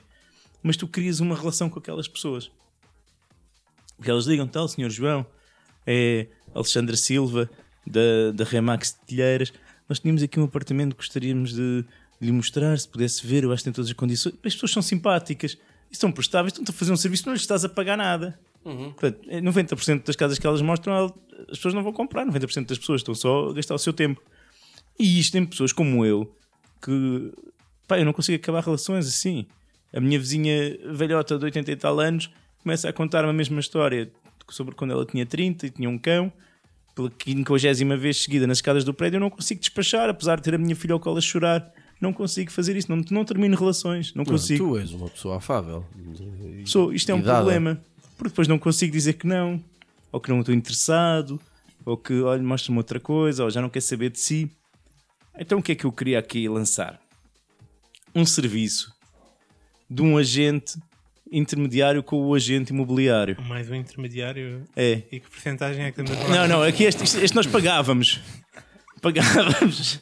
mas 0.66 0.76
tu 0.76 0.88
crias 0.88 1.20
uma 1.20 1.36
relação 1.36 1.70
com 1.70 1.78
aquelas 1.78 2.08
pessoas. 2.08 2.50
Porque 3.96 4.10
elas 4.10 4.26
ligam, 4.26 4.48
tal, 4.48 4.68
senhor 4.68 4.90
João, 4.90 5.24
é 5.86 6.26
Alexandra 6.56 6.96
Silva, 6.96 7.48
da, 7.86 8.32
da 8.34 8.44
Remax 8.44 8.94
de 8.94 9.06
Telheiras, 9.06 9.54
nós 9.88 10.00
tínhamos 10.00 10.24
aqui 10.24 10.40
um 10.40 10.46
apartamento 10.46 10.96
que 10.96 11.04
gostaríamos 11.04 11.54
de, 11.54 11.84
de 11.84 11.88
lhe 12.20 12.32
mostrar, 12.32 12.76
se 12.80 12.90
pudesse 12.90 13.28
ver, 13.28 13.44
eu 13.44 13.52
acho 13.52 13.62
que 13.62 13.66
tem 13.66 13.74
todas 13.74 13.92
as 13.92 13.96
condições. 13.96 14.34
As 14.44 14.56
pessoas 14.56 14.72
são 14.72 14.82
simpáticas, 14.82 15.54
e 15.54 15.94
estão 15.94 16.12
prestáveis, 16.12 16.54
estão-te 16.54 16.72
a 16.72 16.74
fazer 16.74 16.92
um 16.92 16.98
serviço, 16.98 17.28
não 17.28 17.34
lhes 17.34 17.44
estás 17.44 17.64
a 17.64 17.70
pagar 17.70 17.96
nada. 17.96 18.40
Portanto, 18.92 19.20
é 19.28 19.40
90% 19.42 20.06
das 20.06 20.16
casas 20.16 20.40
que 20.40 20.48
elas 20.48 20.62
mostram, 20.62 21.14
as 21.50 21.58
pessoas 21.58 21.74
não 21.74 21.84
vão 21.84 21.94
comprar, 21.94 22.26
90% 22.26 22.68
das 22.68 22.78
pessoas 22.78 23.02
estão 23.02 23.14
só 23.14 23.50
a 23.50 23.54
gastar 23.54 23.76
o 23.76 23.80
seu 23.80 23.94
tempo. 23.94 24.22
E 25.00 25.20
isto 25.20 25.34
tem 25.34 25.46
pessoas 25.46 25.72
como 25.72 26.06
eu 26.06 26.34
que 26.82 27.32
pá, 27.88 28.00
eu 28.00 28.06
não 28.06 28.14
consigo 28.14 28.36
acabar 28.36 28.64
relações 28.64 29.08
assim. 29.08 29.46
A 29.94 30.00
minha 30.00 30.20
vizinha 30.20 30.78
velhota 30.94 31.38
de 31.38 31.46
80 31.46 31.72
e 31.72 31.76
tal 31.76 32.00
anos 32.00 32.30
começa 32.62 32.90
a 32.90 32.94
contar-me 32.94 33.30
a 33.30 33.34
mesma 33.34 33.60
história 33.60 34.12
sobre 34.50 34.76
quando 34.76 34.92
ela 34.92 35.06
tinha 35.06 35.26
30 35.26 35.68
e 35.68 35.70
tinha 35.70 35.90
um 35.90 35.98
cão. 35.98 36.32
Pela 36.94 37.12
50 37.12 37.98
vez 37.98 38.24
seguida 38.24 38.48
nas 38.48 38.60
escadas 38.60 38.84
do 38.86 38.94
prédio, 38.94 39.18
eu 39.18 39.20
não 39.20 39.30
consigo 39.30 39.60
despachar, 39.60 40.10
apesar 40.10 40.38
de 40.38 40.44
ter 40.44 40.56
a 40.56 40.58
minha 40.58 40.76
filha 40.76 40.94
ao 40.94 41.00
colo 41.00 41.18
a 41.18 41.22
chorar. 41.22 41.74
Não 42.00 42.14
consigo 42.14 42.52
fazer 42.52 42.76
isso, 42.76 42.90
não, 42.90 43.02
não 43.10 43.26
termino 43.26 43.56
relações, 43.56 44.14
não 44.14 44.24
consigo. 44.24 44.66
Tu 44.66 44.78
és 44.78 44.92
uma 44.94 45.10
pessoa 45.10 45.38
afável. 45.38 45.86
Sou, 46.66 46.94
isto 46.94 47.10
é 47.12 47.16
um 47.16 47.22
dada. 47.22 47.38
problema. 47.38 47.82
Porque 48.18 48.30
depois 48.30 48.48
não 48.48 48.58
consigo 48.58 48.92
dizer 48.92 49.14
que 49.14 49.28
não, 49.28 49.64
ou 50.12 50.20
que 50.20 50.30
não 50.30 50.40
estou 50.40 50.54
interessado, 50.56 51.40
ou 51.86 51.98
que, 51.98 52.14
olha, 52.22 52.42
mostra-me 52.42 52.78
outra 52.78 53.00
coisa, 53.00 53.44
ou 53.44 53.50
já 53.50 53.62
não 53.62 53.70
quer 53.70 53.82
saber 53.82 54.10
de 54.10 54.20
si. 54.20 54.52
Então 55.38 55.60
o 55.60 55.62
que 55.64 55.74
é 55.74 55.76
que 55.76 55.86
eu 55.86 55.92
queria 55.92 56.20
aqui 56.20 56.48
lançar? 56.48 57.00
Um 58.14 58.26
serviço 58.26 58.94
de 59.90 60.02
um 60.02 60.18
agente 60.18 60.78
intermediário 61.32 62.02
com 62.02 62.18
o 62.26 62.34
agente 62.34 62.72
imobiliário. 62.72 63.36
Mais 63.42 63.70
um 63.70 63.76
intermediário. 63.76 64.64
É. 64.76 65.02
E 65.12 65.20
que 65.20 65.30
porcentagem 65.30 65.84
é 65.86 65.92
que 65.92 66.02
estamos 66.02 66.12
a 66.12 66.26
falar? 66.28 66.48
Não, 66.48 66.60
não, 66.60 66.64
aqui 66.64 66.84
este, 66.86 67.04
este- 67.04 67.24
este 67.24 67.36
nós 67.36 67.46
pagávamos. 67.48 68.22
Pagávamos. 69.02 70.02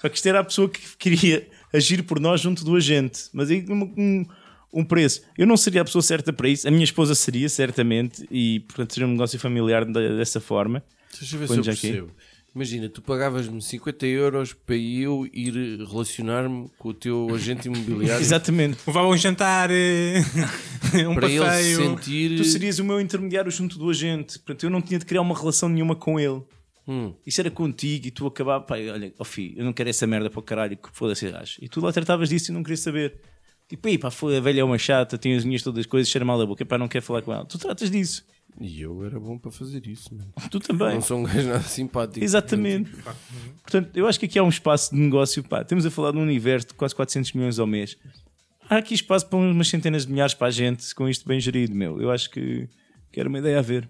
Só 0.00 0.08
que 0.08 0.16
isto 0.16 0.28
era 0.28 0.40
a 0.40 0.44
pessoa 0.44 0.68
que 0.68 0.80
queria 0.98 1.48
agir 1.72 2.02
por 2.04 2.20
nós 2.20 2.40
junto 2.40 2.64
do 2.64 2.76
agente. 2.76 3.28
Mas 3.32 3.50
aí 3.50 3.64
um, 3.68 4.24
um, 4.72 4.84
preço. 4.84 5.22
Eu 5.36 5.46
não 5.46 5.56
seria 5.56 5.82
a 5.82 5.84
pessoa 5.84 6.02
certa 6.02 6.32
para 6.32 6.48
isso. 6.48 6.66
A 6.66 6.70
minha 6.70 6.84
esposa 6.84 7.14
seria, 7.14 7.48
certamente. 7.48 8.26
E 8.30 8.60
portanto 8.60 8.94
seria 8.94 9.06
um 9.06 9.12
negócio 9.12 9.38
familiar 9.38 9.84
dessa 9.84 10.40
forma. 10.40 10.82
Deixa 11.18 11.36
eu 11.36 11.40
ver 11.40 11.48
se 11.48 11.54
eu 11.54 11.60
aqui. 11.60 11.66
percebo. 11.66 12.12
Imagina, 12.54 12.88
tu 12.88 13.00
pagavas-me 13.00 13.62
50 13.62 14.06
euros 14.06 14.52
para 14.52 14.74
eu 14.74 15.28
ir 15.32 15.54
relacionar-me 15.86 16.68
com 16.78 16.88
o 16.88 16.94
teu 16.94 17.28
agente 17.32 17.68
imobiliário 17.68 18.20
Exatamente. 18.20 18.78
Levava 18.84 19.06
um 19.06 19.16
jantar, 19.16 19.70
eh, 19.70 20.20
um 21.08 21.14
para 21.14 21.28
ele 21.28 21.38
se 21.38 21.44
passeio. 21.44 21.76
sentir. 21.76 22.36
Tu 22.36 22.44
serias 22.44 22.80
o 22.80 22.84
meu 22.84 23.00
intermediário 23.00 23.50
junto 23.52 23.78
do 23.78 23.88
agente. 23.88 24.36
Portanto, 24.40 24.64
eu 24.64 24.70
não 24.70 24.82
tinha 24.82 24.98
de 24.98 25.06
criar 25.06 25.20
uma 25.20 25.38
relação 25.38 25.68
nenhuma 25.68 25.94
com 25.94 26.18
ele. 26.18 26.42
Hum. 26.88 27.14
Isso 27.24 27.40
era 27.40 27.52
contigo 27.52 28.08
e 28.08 28.10
tu 28.10 28.26
acabava, 28.26 28.64
pá, 28.64 28.74
olha, 28.74 29.14
ó 29.16 29.22
filho, 29.22 29.60
eu 29.60 29.64
não 29.64 29.72
quero 29.72 29.88
essa 29.88 30.04
merda 30.08 30.28
para 30.28 30.40
o 30.40 30.42
caralho, 30.42 30.76
que 30.76 30.88
foda-se 30.92 31.30
gajo. 31.30 31.58
E 31.62 31.68
tu 31.68 31.80
lá 31.80 31.92
tratavas 31.92 32.28
disso 32.28 32.50
e 32.50 32.54
não 32.54 32.64
querias 32.64 32.80
saber. 32.80 33.20
Tipo, 33.70 33.86
aí 33.86 33.96
pá, 33.96 34.10
foi, 34.10 34.36
a 34.36 34.40
velha 34.40 34.62
é 34.62 34.64
uma 34.64 34.78
chata, 34.78 35.16
tem 35.16 35.32
as 35.32 35.44
unhas 35.44 35.62
todas 35.62 35.78
as 35.78 35.86
coisas, 35.86 36.10
cheira 36.10 36.24
mal 36.24 36.36
da 36.36 36.44
boca, 36.44 36.66
pá, 36.66 36.76
não 36.76 36.88
quer 36.88 37.00
falar 37.00 37.22
com 37.22 37.32
ela. 37.32 37.44
Tu 37.44 37.56
tratas 37.56 37.88
disso. 37.88 38.26
E 38.60 38.82
eu 38.82 39.04
era 39.04 39.20
bom 39.20 39.38
para 39.38 39.52
fazer 39.52 39.86
isso, 39.86 40.12
mano. 40.12 40.32
Tu 40.50 40.58
também. 40.58 40.94
Não 40.94 41.00
sou 41.00 41.20
um 41.20 41.22
gajo 41.22 41.46
nada 41.46 41.62
simpático. 41.62 42.24
Exatamente. 42.24 42.90
Portanto, 43.62 43.90
eu 43.94 44.08
acho 44.08 44.18
que 44.18 44.26
aqui 44.26 44.40
há 44.40 44.42
um 44.42 44.48
espaço 44.48 44.92
de 44.92 45.00
negócio, 45.00 45.44
pá, 45.44 45.62
temos 45.62 45.86
a 45.86 45.90
falar 45.90 46.10
de 46.10 46.18
um 46.18 46.22
universo 46.22 46.66
de 46.66 46.74
quase 46.74 46.96
400 46.96 47.32
milhões 47.32 47.60
ao 47.60 47.66
mês. 47.66 47.96
Há 48.68 48.78
aqui 48.78 48.92
espaço 48.92 49.28
para 49.28 49.38
umas 49.38 49.68
centenas 49.68 50.04
de 50.04 50.10
milhares 50.10 50.34
para 50.34 50.48
a 50.48 50.50
gente, 50.50 50.92
com 50.92 51.08
isto 51.08 51.28
bem 51.28 51.38
gerido, 51.38 51.72
meu. 51.72 52.02
Eu 52.02 52.10
acho 52.10 52.28
que, 52.28 52.68
que 53.12 53.20
era 53.20 53.28
uma 53.28 53.38
ideia 53.38 53.60
a 53.60 53.62
ver. 53.62 53.88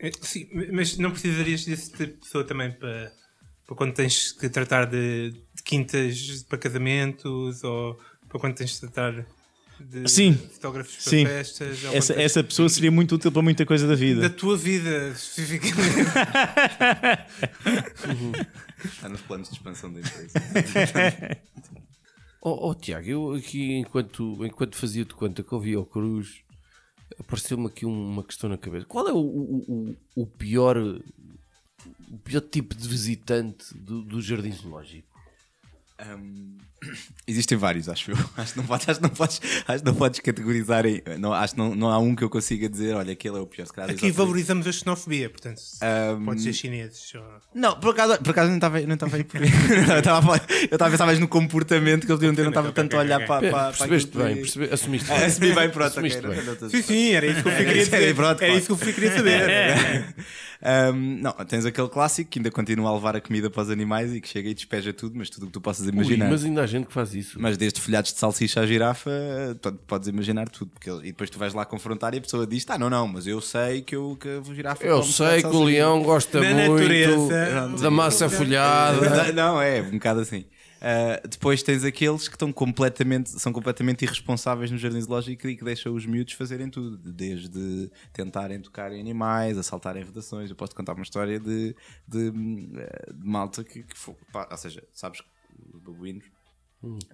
Eh, 0.00 0.12
Sim, 0.22 0.48
mas 0.72 0.96
não 0.96 1.10
precisarias 1.10 1.66
desse 1.66 1.90
tipo 1.90 2.14
de 2.14 2.20
pessoa 2.20 2.42
também 2.42 2.72
para, 2.72 3.12
para 3.66 3.76
quando 3.76 3.92
tens 3.92 4.32
que 4.32 4.48
tratar 4.48 4.86
de, 4.86 5.32
de 5.54 5.62
quintas 5.62 6.42
para 6.48 6.56
casamentos 6.56 7.62
ou 7.62 8.00
para 8.30 8.40
quando 8.40 8.54
tens 8.54 8.70
de 8.70 8.80
tratar 8.80 9.26
de 9.80 10.08
Sim. 10.10 10.34
fotógrafos 10.34 10.94
para 10.94 11.02
Sim. 11.10 11.26
festas 11.26 11.84
ou 11.84 11.94
Essa, 11.94 12.14
tens- 12.14 12.24
essa 12.24 12.44
pessoa 12.44 12.68
seria 12.68 12.90
muito 12.90 13.14
útil 13.16 13.32
para 13.32 13.42
muita 13.42 13.66
coisa 13.66 13.86
da 13.86 13.92
da 13.94 13.98
vida. 13.98 14.30
tua 14.30 14.56
vida 14.56 15.08
especificamente. 15.08 16.00
Está 18.84 19.08
nos 19.08 19.20
planos 19.22 19.48
de 19.48 19.54
expansão 19.56 19.92
da 19.92 20.00
empresa. 20.00 21.40
Oh, 22.42 22.70
oh, 22.70 22.74
Tiago, 22.74 23.06
eu 23.06 23.32
aqui, 23.34 23.74
enquanto, 23.74 24.46
enquanto 24.46 24.74
fazia 24.74 25.04
de 25.04 25.12
conta 25.12 25.42
que 25.42 25.54
ouvia 25.54 25.78
o 25.78 25.84
Cruz, 25.84 26.40
apareceu-me 27.18 27.66
aqui 27.66 27.84
uma 27.84 28.24
questão 28.24 28.48
na 28.48 28.56
cabeça. 28.56 28.86
Qual 28.86 29.06
é 29.06 29.12
o, 29.12 29.18
o, 29.18 29.90
o- 29.90 29.96
o 30.22 30.26
pior 30.26 30.78
o 30.78 32.18
pior 32.24 32.40
tipo 32.40 32.74
de 32.74 32.88
visitante 32.88 33.76
do, 33.76 34.00
do 34.02 34.22
jardim 34.22 34.52
zoológico? 34.52 35.09
Hum, 36.16 36.56
existem 37.28 37.58
vários, 37.58 37.88
acho 37.90 38.10
eu. 38.12 38.16
Acho 38.36 38.52
que 38.54 38.58
não 38.58 38.66
podes, 38.66 38.88
acho 38.88 38.98
que 39.00 39.02
não 39.02 39.10
podes, 39.14 39.40
acho 39.68 39.78
que 39.80 39.84
não 39.84 39.94
podes 39.94 40.20
categorizar 40.20 40.86
em. 40.86 41.02
Não, 41.18 41.32
acho 41.34 41.52
que 41.54 41.58
não, 41.58 41.74
não 41.74 41.90
há 41.90 41.98
um 41.98 42.14
que 42.16 42.24
eu 42.24 42.30
consiga 42.30 42.68
dizer, 42.70 42.94
olha, 42.94 43.12
aquele 43.12 43.36
é 43.36 43.40
o 43.40 43.46
pior. 43.46 43.66
Se 43.66 43.72
calhar 43.72 43.90
Aqui 43.90 43.96
exatamente- 44.06 44.16
valorizamos 44.16 44.66
a 44.66 44.72
xenofobia, 44.72 45.28
portanto, 45.28 45.60
Ahm, 45.82 46.24
pode 46.24 46.40
ser 46.42 46.52
chineses. 46.54 47.14
Ou... 47.14 47.22
Não, 47.54 47.78
por 47.78 47.90
acaso, 47.90 48.16
por 48.22 48.30
acaso 48.30 48.48
não 48.48 48.56
estava 48.56 48.80
não 48.80 48.94
estava 48.94 49.16
aí 49.16 49.26
eu 49.92 49.98
estava 49.98 50.36
a 50.36 50.40
eu 50.70 50.78
pensar 50.90 51.04
mais 51.06 51.18
no 51.18 51.28
comportamento 51.28 52.06
que 52.06 52.12
eles 52.12 52.18
deviam 52.20 52.34
ter, 52.34 52.42
não 52.42 52.48
estava 52.50 52.72
tanto 52.72 52.96
a 52.96 53.00
olhar 53.00 53.26
para, 53.26 53.40
para, 53.40 53.50
para 53.50 53.72
percebeste 53.72 54.10
que- 54.10 54.18
bem, 54.18 54.36
percebe- 54.36 54.72
assumiste 54.72 55.06
bem. 55.12 55.24
Assumi 55.24 55.52
bem, 55.52 55.70
pronto. 55.70 55.86
Assumiste 55.88 56.20
bem. 56.22 56.70
Sim, 56.70 56.82
sim, 56.82 57.10
era 57.12 57.26
isso 57.26 57.42
que 57.42 57.48
o 57.48 57.52
Fui 57.52 57.64
queria 57.64 57.84
saber. 57.84 58.16
Era 58.40 58.48
isso 58.56 58.76
que 58.76 58.84
Fui 58.84 58.92
queria 58.94 59.12
saber. 59.16 60.14
Ahm, 60.62 61.20
não, 61.22 61.32
tens 61.46 61.64
aquele 61.64 61.88
clássico 61.88 62.30
que 62.30 62.38
ainda 62.38 62.50
continua 62.50 62.90
a 62.90 62.94
levar 62.94 63.16
a 63.16 63.20
comida 63.20 63.48
para 63.48 63.62
os 63.62 63.70
animais 63.70 64.14
e 64.14 64.20
que 64.20 64.28
chega 64.28 64.48
e 64.50 64.54
despeja 64.54 64.92
tudo, 64.92 65.16
mas 65.16 65.30
tudo 65.30 65.44
o 65.44 65.46
que 65.46 65.52
tu 65.52 65.60
possas 65.60 65.86
Ui, 65.86 65.92
imaginar. 65.92 66.28
mas 66.28 66.44
ainda 66.44 66.62
há 66.62 66.66
gente 66.66 66.86
que 66.86 66.92
faz 66.92 67.14
isso. 67.14 67.40
Mas 67.40 67.56
desde 67.56 67.80
folhados 67.80 68.12
de 68.12 68.18
salsicha 68.18 68.60
à 68.60 68.66
girafa, 68.66 69.10
tu 69.60 69.72
podes 69.86 70.08
imaginar 70.08 70.48
tudo. 70.50 70.70
Porque, 70.70 70.90
e 70.90 71.06
depois 71.12 71.30
tu 71.30 71.38
vais 71.38 71.54
lá 71.54 71.64
confrontar 71.64 72.12
e 72.14 72.18
a 72.18 72.20
pessoa 72.20 72.46
diz: 72.46 72.66
Ah, 72.68 72.78
não, 72.78 72.90
não, 72.90 73.08
mas 73.08 73.26
eu 73.26 73.40
sei 73.40 73.80
que, 73.80 73.96
eu, 73.96 74.16
que 74.20 74.28
a 74.28 74.54
girafa. 74.54 74.84
Eu 74.84 75.02
sei 75.02 75.40
que 75.40 75.46
o 75.46 75.52
salsicha." 75.52 75.64
leão 75.64 76.02
gosta 76.02 76.40
Na 76.40 76.52
muito 76.54 76.72
natureza. 76.72 77.68
da 77.80 77.90
massa 77.90 78.28
folhada. 78.28 79.32
Não, 79.32 79.60
é, 79.62 79.80
um 79.80 79.92
bocado 79.92 80.20
assim. 80.20 80.44
Uh, 80.80 81.28
depois 81.28 81.62
tens 81.62 81.84
aqueles 81.84 82.26
que 82.26 82.34
estão 82.34 82.50
completamente, 82.50 83.28
são 83.38 83.52
completamente 83.52 84.02
irresponsáveis 84.04 84.70
no 84.70 84.78
jardim 84.78 85.00
zoológico 85.00 85.46
e 85.46 85.54
que 85.56 85.62
deixam 85.62 85.94
os 85.94 86.06
miúdos 86.06 86.32
fazerem 86.32 86.70
tudo, 86.70 86.96
desde 87.12 87.90
tentarem 88.14 88.58
tocar 88.60 88.90
em 88.90 88.98
animais, 88.98 89.58
assaltarem 89.58 90.02
redações. 90.02 90.48
Eu 90.48 90.56
posso 90.56 90.74
contar 90.74 90.94
uma 90.94 91.02
história 91.02 91.38
de, 91.38 91.76
de, 92.08 92.30
hum, 92.30 92.72
eh, 92.76 93.12
de 93.12 93.26
malta 93.26 93.62
que, 93.62 93.82
que 93.82 93.96
foi, 93.96 94.14
pá, 94.32 94.48
ou 94.50 94.56
seja, 94.56 94.82
sabes 94.90 95.20
que 95.20 95.26
os 95.74 95.82
babuínos 95.82 96.24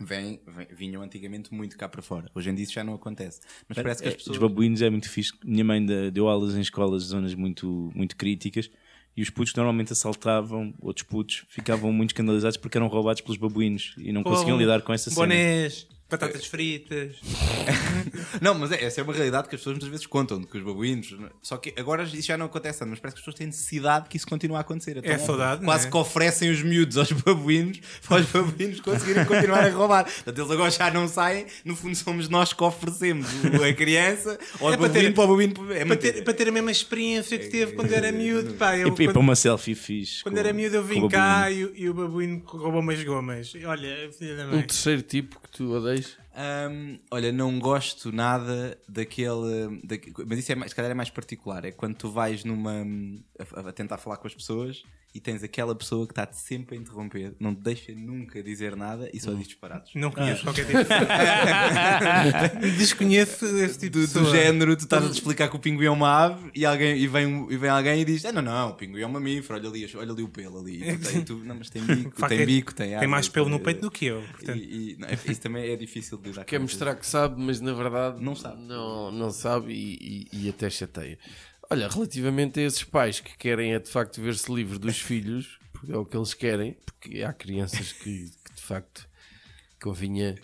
vêm, 0.00 0.40
vêm- 0.46 0.68
vinham 0.70 1.02
antigamente 1.02 1.52
muito 1.52 1.76
cá 1.76 1.88
para 1.88 2.00
fora. 2.02 2.30
Hoje 2.34 2.50
em 2.50 2.54
dia 2.54 2.62
isso 2.62 2.72
já 2.72 2.84
não 2.84 2.94
acontece. 2.94 3.40
Mas 3.68 3.76
parece 3.76 4.00
que 4.02 4.08
as 4.08 4.14
É, 4.14 4.16
pessoas. 4.16 4.36
Os 4.36 4.40
babuínos 4.40 4.80
é 4.80 4.88
muito 4.88 5.10
fixe. 5.10 5.32
Minha 5.44 5.64
mãe 5.64 5.84
deu 6.12 6.28
aulas 6.28 6.54
em 6.54 6.60
escolas 6.60 7.02
de 7.02 7.08
zonas 7.08 7.34
muito, 7.34 7.90
muito 7.94 8.16
críticas 8.16 8.70
e 9.16 9.22
os 9.22 9.30
putos 9.30 9.54
normalmente 9.54 9.92
assaltavam 9.92 10.74
outros 10.80 11.06
putos, 11.06 11.44
ficavam 11.48 11.92
muito 11.92 12.10
escandalizados 12.10 12.56
porque 12.56 12.76
eram 12.76 12.86
roubados 12.86 13.22
pelos 13.22 13.38
babuínos 13.38 13.94
e 13.98 14.12
não 14.12 14.22
conseguiam 14.22 14.56
Oh, 14.56 14.60
lidar 14.60 14.82
com 14.82 14.92
essa 14.92 15.08
cena. 15.10 15.22
Bonés, 15.26 15.86
batatas 16.08 16.46
fritas. 16.46 17.16
Não, 18.40 18.54
mas 18.54 18.70
é, 18.72 18.84
essa 18.84 19.00
é 19.00 19.04
uma 19.04 19.12
realidade 19.12 19.48
que 19.48 19.54
as 19.54 19.60
pessoas 19.60 19.74
muitas 19.74 19.88
vezes 19.88 20.06
contam, 20.06 20.40
de 20.40 20.46
que 20.46 20.56
os 20.58 20.62
babuínos. 20.64 21.14
Só 21.42 21.56
que 21.56 21.74
agora 21.76 22.04
isso 22.04 22.22
já 22.28 22.36
não 22.38 22.46
acontece, 22.46 22.78
tanto, 22.78 22.90
mas 22.90 23.00
parece 23.00 23.14
que 23.16 23.20
as 23.20 23.24
pessoas 23.24 23.34
têm 23.36 23.46
necessidade 23.48 24.08
que 24.08 24.16
isso 24.16 24.26
continue 24.26 24.56
a 24.56 24.60
acontecer. 24.60 24.96
Então, 24.98 25.10
É 25.10 25.18
saudade, 25.18 25.64
Quase 25.64 25.86
é? 25.86 25.90
que 25.90 25.96
oferecem 25.96 26.50
os 26.50 26.62
miúdos 26.62 26.96
aos 26.98 27.10
babuínos 27.12 27.80
para 28.06 28.20
os 28.20 28.26
babuínos 28.30 28.80
conseguirem 28.80 29.24
continuar 29.24 29.64
a 29.64 29.70
roubar. 29.70 30.04
Portanto, 30.04 30.38
eles 30.38 30.50
agora 30.50 30.70
já 30.70 30.90
não 30.90 31.08
saem, 31.08 31.46
no 31.64 31.74
fundo 31.74 31.96
somos 31.96 32.28
nós 32.28 32.52
que 32.52 32.62
oferecemos 32.62 33.26
a 33.68 33.72
criança 33.74 34.38
ou 34.60 34.72
É 34.72 34.76
para 34.76 34.88
ter- 34.90 35.12
para 35.14 35.24
o 35.24 35.26
babuíno. 35.28 35.72
É 35.72 35.84
Para 35.84 35.96
ter, 35.96 36.22
para 36.24 36.34
ter 36.34 36.48
a 36.48 36.52
mesma 36.52 36.70
experiência 36.70 37.38
que 37.38 37.48
teve 37.48 37.72
quando 37.72 37.92
era 37.92 38.12
miúdo. 38.12 38.54
Pá, 38.54 38.76
eu, 38.76 38.88
E, 38.88 38.90
e 38.90 38.94
para 38.94 39.06
quando, 39.06 39.16
uma 39.16 39.34
selfie 39.36 39.74
fixe. 39.74 40.22
quando 40.22 40.34
com- 40.34 40.40
era 40.40 40.52
miúdo 40.52 40.76
eu 40.76 40.84
vim 40.84 41.02
o 41.02 41.08
cá 41.08 41.50
e, 41.50 41.64
o- 41.64 41.72
e 41.74 41.88
o 41.88 41.94
babuíno 41.94 42.42
roubou 42.46 42.80
umas 42.80 43.02
gomas. 43.02 43.52
Olha, 43.64 44.10
filha 44.16 44.36
da 44.36 44.46
Um 44.46 44.50
mãe. 44.52 44.62
terceiro 44.62 45.02
tipo 45.02 45.40
que 45.40 45.50
tu 45.50 45.72
odeias? 45.72 45.95
please. 45.96 46.25
Hum, 46.38 46.98
olha, 47.10 47.32
não 47.32 47.58
gosto 47.58 48.12
nada 48.12 48.78
daquele. 48.88 49.80
daque- 49.84 50.12
mas 50.26 50.38
isso 50.38 50.52
é 50.52 50.54
mais, 50.54 50.70
se 50.72 50.76
calhar 50.76 50.90
é 50.90 50.94
mais 50.94 51.08
particular. 51.10 51.64
É 51.64 51.70
quando 51.72 51.94
tu 51.96 52.10
vais 52.10 52.44
numa. 52.44 52.84
A, 53.54 53.68
a 53.68 53.72
tentar 53.72 53.96
falar 53.98 54.18
com 54.18 54.26
as 54.26 54.34
pessoas 54.34 54.82
e 55.14 55.20
tens 55.20 55.42
aquela 55.42 55.74
pessoa 55.74 56.04
que 56.06 56.12
está-te 56.12 56.36
sempre 56.36 56.76
a 56.76 56.78
interromper, 56.78 57.34
não 57.40 57.54
te 57.54 57.62
deixa 57.62 57.90
nunca 57.94 58.42
dizer 58.42 58.76
nada 58.76 59.08
e 59.14 59.18
só 59.18 59.32
diz 59.32 59.46
disparados. 59.46 59.90
Não 59.94 60.10
conheço 60.10 60.42
qualquer 60.42 60.66
tipo 60.66 60.78
de 60.84 60.84
Desconheço 62.76 63.46
esse 63.58 63.78
tipo 63.78 63.98
do, 63.98 64.06
de 64.06 64.12
do 64.12 64.30
género, 64.30 64.76
tu 64.76 64.80
estás 64.84 65.04
a 65.04 65.08
te 65.08 65.14
explicar 65.14 65.48
que 65.48 65.56
o 65.56 65.58
pinguim 65.58 65.86
é 65.86 65.90
uma 65.90 66.08
ave 66.26 66.50
e, 66.54 66.66
alguém, 66.66 66.98
e, 66.98 67.06
vem, 67.06 67.46
e 67.50 67.56
vem 67.56 67.70
alguém 67.70 68.00
e 68.02 68.04
diz: 68.04 68.24
ah, 68.26 68.32
Não, 68.32 68.42
não, 68.42 68.70
o 68.70 68.74
pinguim 68.74 69.00
é 69.00 69.06
um 69.06 69.10
mamífero, 69.10 69.58
olha 69.58 69.68
ali, 69.70 69.90
olha 69.96 70.12
ali 70.12 70.22
o 70.22 70.28
pelo 70.28 70.58
ali. 70.60 70.82
E 70.86 70.98
tu, 70.98 71.08
tem- 71.10 71.24
tu- 71.24 71.38
não, 71.44 71.54
mas 71.56 71.70
tem 71.70 71.82
bico, 71.86 72.28
tem 72.28 72.46
bico, 72.46 72.74
tem 72.74 72.98
Tem 72.98 73.08
mais 73.08 73.28
pelo 73.28 73.48
no 73.48 73.58
peito 73.60 73.80
do 73.80 73.90
que 73.90 74.06
eu. 74.06 74.22
Portanto, 74.32 74.58
E, 74.58 74.92
e- 74.92 74.96
não, 74.98 75.08
é- 75.08 75.18
isso 75.28 75.40
também 75.40 75.70
é 75.70 75.76
difícil 75.76 76.18
Quer 76.44 76.56
com 76.58 76.62
mostrar 76.62 76.94
que 76.96 77.06
sabe, 77.06 77.40
mas 77.40 77.60
na 77.60 77.72
verdade 77.72 78.22
Não 78.22 78.34
sabe. 78.34 78.62
Não, 78.62 79.10
não 79.10 79.30
sabe 79.30 79.72
e, 79.72 80.28
e- 80.32 80.44
e 80.44 80.48
até 80.48 80.68
chateia. 80.70 81.18
Olha, 81.70 81.88
relativamente 81.88 82.60
a 82.60 82.62
esses 82.62 82.84
pais 82.84 83.18
que 83.20 83.36
querem 83.36 83.74
é 83.74 83.78
de 83.78 83.90
facto 83.90 84.20
ver-se 84.22 84.52
livre 84.52 84.78
dos 84.78 84.98
filhos, 85.00 85.58
porque 85.72 85.92
é 85.92 85.96
o 85.96 86.04
que 86.04 86.16
eles 86.16 86.32
querem, 86.34 86.76
porque 86.84 87.22
há 87.22 87.32
crianças 87.32 87.92
que, 87.92 88.30
que, 88.44 88.54
de 88.54 88.62
facto 88.62 89.08
convinha. 89.82 90.36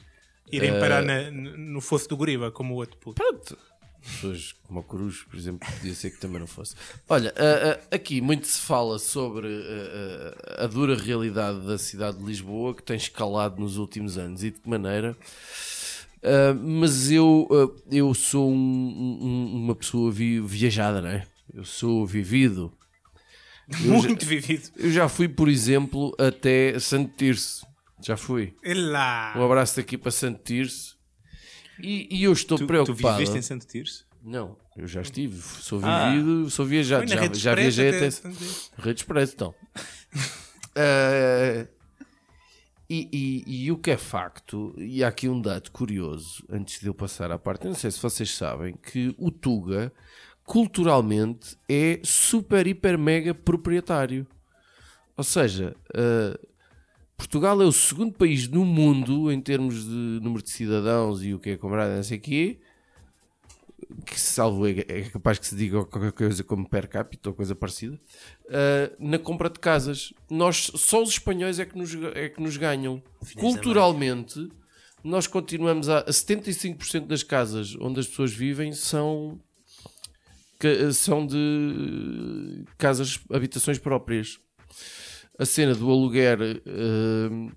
irem 0.50 0.70
Eh, 0.70 0.80
parar 0.80 1.02
na- 1.02 1.30
no 1.30 1.80
fosso 1.80 2.08
do 2.08 2.16
goriba, 2.16 2.50
como 2.50 2.74
o 2.74 2.76
outro 2.76 2.96
puto. 2.98 3.22
Pronto. 3.22 3.56
Pessoas 4.04 4.52
como 4.66 4.80
o 4.80 4.82
Cruz, 4.82 5.22
por 5.30 5.38
exemplo, 5.38 5.68
podia 5.78 5.94
ser 5.94 6.10
que 6.10 6.18
também 6.20 6.40
não 6.40 6.46
fosse. 6.46 6.74
Olha, 7.08 7.32
ah, 7.36 7.78
ah, 7.90 7.94
aqui 7.94 8.20
muito 8.20 8.46
se 8.46 8.58
fala 8.60 8.98
sobre 8.98 9.46
ah, 9.48 10.64
a 10.64 10.66
dura 10.66 10.96
realidade 10.96 11.60
da 11.66 11.78
cidade 11.78 12.18
de 12.18 12.24
Lisboa 12.24 12.74
que 12.74 12.82
tem 12.82 12.96
escalado 12.96 13.60
nos 13.60 13.76
últimos 13.76 14.18
anos 14.18 14.42
e 14.42 14.50
de 14.50 14.58
que 14.58 14.68
maneira. 14.68 15.16
Mas 16.64 17.10
eu, 17.10 17.48
eu 17.90 18.14
sou 18.14 18.50
um- 18.50 19.18
um- 19.20 19.56
uma 19.64 19.74
pessoa 19.74 20.10
vi- 20.12 20.40
viajada, 20.40 21.00
não 21.00 21.08
é? 21.08 21.26
Eu 21.52 21.64
sou 21.64 22.06
vivido. 22.06 22.72
Muito 23.80 24.24
vivido. 24.26 24.68
Eu 24.76 24.90
já 24.92 25.08
fui, 25.08 25.28
por 25.28 25.48
exemplo, 25.48 26.14
até 26.18 26.78
Santo 26.78 27.16
Tirso. 27.16 27.66
Já 28.04 28.16
fui. 28.16 28.54
Lá. 28.64 29.34
Um 29.36 29.44
abraço 29.44 29.76
daqui 29.76 29.96
para 29.98 30.10
Santo 30.10 30.40
Tirso. 30.44 30.96
E, 31.80 32.08
e 32.10 32.24
eu 32.24 32.32
estou 32.32 32.58
Tu, 32.58 32.64
tu 32.64 32.66
preocupado. 32.66 33.18
viveste 33.18 33.38
em 33.38 33.42
Santo 33.42 33.66
Tirso? 33.66 34.06
Não, 34.24 34.56
eu 34.76 34.86
já 34.86 35.00
estive, 35.02 35.36
sou 35.40 35.80
Ah. 35.82 36.10
vivido, 36.10 36.48
sou 36.50 36.64
viajado, 36.64 37.06
já, 37.08 37.32
já 37.32 37.54
viajei 37.54 37.88
até. 37.88 38.06
até- 38.06 38.30
Rede 38.78 39.00
Expresso, 39.00 39.34
então. 39.34 39.54
Eh, 40.74 41.66
e, 42.88 43.08
e- 43.46 43.64
e 43.66 43.72
o 43.72 43.76
que 43.76 43.90
é 43.90 43.96
facto, 43.98 44.74
e 44.78 45.04
há 45.04 45.08
aqui 45.08 45.28
um 45.28 45.38
dado 45.40 45.70
curioso, 45.70 46.42
antes 46.50 46.80
de 46.80 46.86
eu 46.86 46.94
passar 46.94 47.30
à 47.30 47.38
parte, 47.38 47.64
eu 47.66 47.70
não 47.70 47.76
sei 47.78 47.90
se 47.90 48.00
vocês 48.00 48.34
sabem, 48.34 48.74
que 48.76 49.14
o 49.18 49.30
Tuga, 49.30 49.92
culturalmente, 50.44 51.56
é 51.68 52.00
super, 52.02 52.66
hiper, 52.66 52.98
mega 52.98 53.34
proprietário. 53.34 54.26
Ou 55.16 55.24
seja, 55.24 55.76
eh, 55.94 56.38
Portugal 57.16 57.60
é 57.62 57.64
o 57.64 57.72
segundo 57.72 58.12
país 58.12 58.48
no 58.48 58.64
mundo, 58.64 59.30
em 59.30 59.40
termos 59.40 59.84
de 59.84 60.20
número 60.22 60.42
de 60.42 60.50
cidadãos 60.50 61.24
e 61.24 61.32
o 61.32 61.38
que 61.38 61.50
é 61.50 61.56
comprado, 61.56 61.94
não 61.94 62.02
sei 62.02 62.18
o 62.18 62.20
quê, 62.20 62.58
que 64.04 64.18
salvo 64.18 64.66
é, 64.66 65.02
capaz 65.12 65.38
que 65.38 65.46
se 65.46 65.56
diga 65.56 65.84
qualquer 65.84 66.12
coisa 66.12 66.42
como 66.42 66.68
per 66.68 66.88
capita 66.88 67.30
ou 67.30 67.34
coisa 67.34 67.54
parecida, 67.54 67.94
uh, 68.46 68.96
na 68.98 69.18
compra 69.18 69.50
de 69.50 69.58
casas. 69.58 70.12
Nós, 70.30 70.70
só 70.74 71.02
os 71.02 71.10
espanhóis 71.10 71.58
é 71.58 71.64
que 71.64 71.76
nos, 71.76 71.94
é 72.14 72.28
que 72.28 72.40
nos 72.40 72.56
ganham. 72.56 73.02
Culturalmente, 73.38 74.48
nós 75.04 75.26
continuamos 75.26 75.88
a, 75.88 76.00
a 76.00 76.10
75% 76.10 77.06
das 77.06 77.22
casas 77.22 77.76
onde 77.80 78.00
as 78.00 78.06
pessoas 78.06 78.32
vivem 78.32 78.72
são, 78.72 79.40
são 80.92 81.26
de 81.26 82.64
casas, 82.78 83.20
habitações 83.30 83.78
próprias. 83.78 84.38
A 85.38 85.44
cena 85.44 85.74
do 85.74 85.90
aluguer 85.90 86.38
uh, 86.40 87.52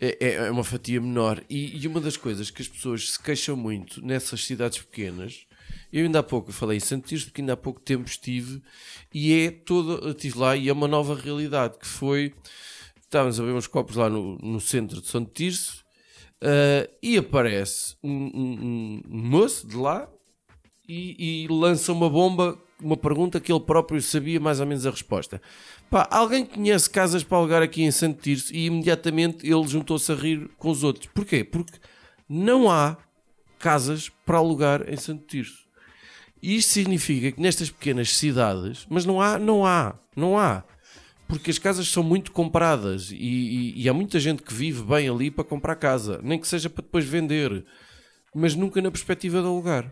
é, 0.00 0.34
é- 0.34 0.50
uma 0.50 0.64
fatia 0.64 1.00
menor. 1.00 1.42
E, 1.48 1.76
e 1.82 1.86
uma 1.86 2.00
das 2.00 2.16
coisas 2.16 2.50
que 2.50 2.62
as 2.62 2.68
pessoas 2.68 3.10
se 3.12 3.22
queixam 3.22 3.56
muito 3.56 4.04
nessas 4.04 4.44
cidades 4.44 4.78
pequenas, 4.78 5.46
eu 5.92 6.04
ainda 6.04 6.20
há 6.20 6.22
pouco 6.22 6.52
falei 6.52 6.76
em 6.78 6.80
Santo 6.80 7.08
Tirso, 7.08 7.26
porque 7.26 7.40
ainda 7.40 7.52
há 7.52 7.56
pouco 7.56 7.80
tempo 7.80 8.08
estive, 8.08 8.62
e 9.12 9.32
é 9.32 9.50
toda, 9.50 10.10
estive 10.10 10.38
lá 10.38 10.56
e 10.56 10.68
é 10.68 10.72
uma 10.72 10.88
nova 10.88 11.14
realidade, 11.14 11.78
que 11.78 11.86
foi, 11.86 12.34
estávamos 13.00 13.38
a 13.38 13.44
ver 13.44 13.52
uns 13.52 13.66
copos 13.66 13.96
lá 13.96 14.08
no, 14.08 14.38
no 14.38 14.60
centro 14.60 15.00
de 15.00 15.08
Santo 15.08 15.30
Tirso, 15.32 15.84
ah, 16.40 16.88
e 17.02 17.16
aparece 17.18 17.94
um, 18.02 18.10
um- 18.10 19.02
um 19.08 19.18
moço 19.28 19.66
de 19.66 19.76
lá 19.76 20.08
e, 20.88 21.44
e 21.44 21.48
lança 21.48 21.92
uma 21.92 22.08
bomba, 22.10 22.58
uma 22.82 22.96
pergunta 22.96 23.38
que 23.40 23.52
ele 23.52 23.60
próprio 23.60 24.00
sabia 24.02 24.40
mais 24.40 24.60
ou 24.60 24.66
menos 24.66 24.84
a 24.86 24.90
resposta. 24.90 25.40
Pá, 25.90 26.08
alguém 26.10 26.44
conhece 26.44 26.88
casas 26.90 27.22
para 27.22 27.38
alugar 27.38 27.62
aqui 27.62 27.82
em 27.82 27.90
Santo 27.90 28.20
Tirso 28.22 28.54
e 28.54 28.66
imediatamente 28.66 29.46
ele 29.46 29.66
juntou-se 29.68 30.10
a 30.10 30.14
rir 30.14 30.48
com 30.58 30.70
os 30.70 30.82
outros. 30.82 31.06
Porquê? 31.14 31.44
Porque 31.44 31.78
não 32.28 32.70
há 32.70 32.96
casas 33.58 34.08
para 34.26 34.38
alugar 34.38 34.84
em 34.88 34.96
Santo 34.96 35.24
Tirso. 35.26 35.62
E 36.42 36.56
isto 36.56 36.72
significa 36.72 37.30
que 37.30 37.40
nestas 37.40 37.70
pequenas 37.70 38.16
cidades, 38.16 38.84
mas 38.90 39.04
não 39.04 39.20
há, 39.20 39.38
não 39.38 39.64
há, 39.64 39.94
não 40.16 40.36
há. 40.38 40.64
Porque 41.28 41.50
as 41.50 41.58
casas 41.58 41.88
são 41.88 42.02
muito 42.02 42.32
compradas 42.32 43.10
e, 43.12 43.14
e- 43.16 43.82
e 43.82 43.88
há 43.88 43.94
muita 43.94 44.18
gente 44.18 44.42
que 44.42 44.52
vive 44.52 44.82
bem 44.82 45.08
ali 45.08 45.30
para 45.30 45.44
comprar 45.44 45.76
casa, 45.76 46.20
nem 46.22 46.38
que 46.38 46.48
seja 46.48 46.68
para 46.68 46.82
depois 46.82 47.04
vender, 47.04 47.64
mas 48.34 48.54
nunca 48.54 48.82
na 48.82 48.90
perspectiva 48.90 49.40
de 49.40 49.46
alugar. 49.46 49.90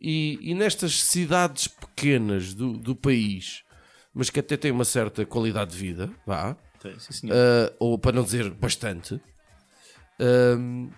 E, 0.00 0.38
e 0.40 0.54
nestas 0.54 1.02
cidades 1.02 1.68
pequenas 1.68 2.54
do, 2.54 2.72
do 2.72 2.96
país, 2.96 3.62
mas 4.14 4.30
que 4.30 4.40
até 4.40 4.56
têm 4.56 4.70
uma 4.70 4.84
certa 4.84 5.26
qualidade 5.26 5.72
de 5.72 5.76
vida, 5.76 6.10
vá, 6.26 6.56
sim, 6.98 7.28
ah, 7.30 7.72
ou 7.78 7.98
para 7.98 8.12
não 8.12 8.22
dizer 8.22 8.50
bastante, 8.50 9.20
ahm, 10.18 10.88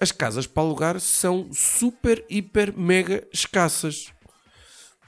as 0.00 0.10
casas 0.10 0.46
para 0.46 0.62
alugar 0.62 0.98
são 0.98 1.48
super, 1.52 2.24
hiper, 2.28 2.76
mega 2.76 3.26
escassas. 3.32 4.12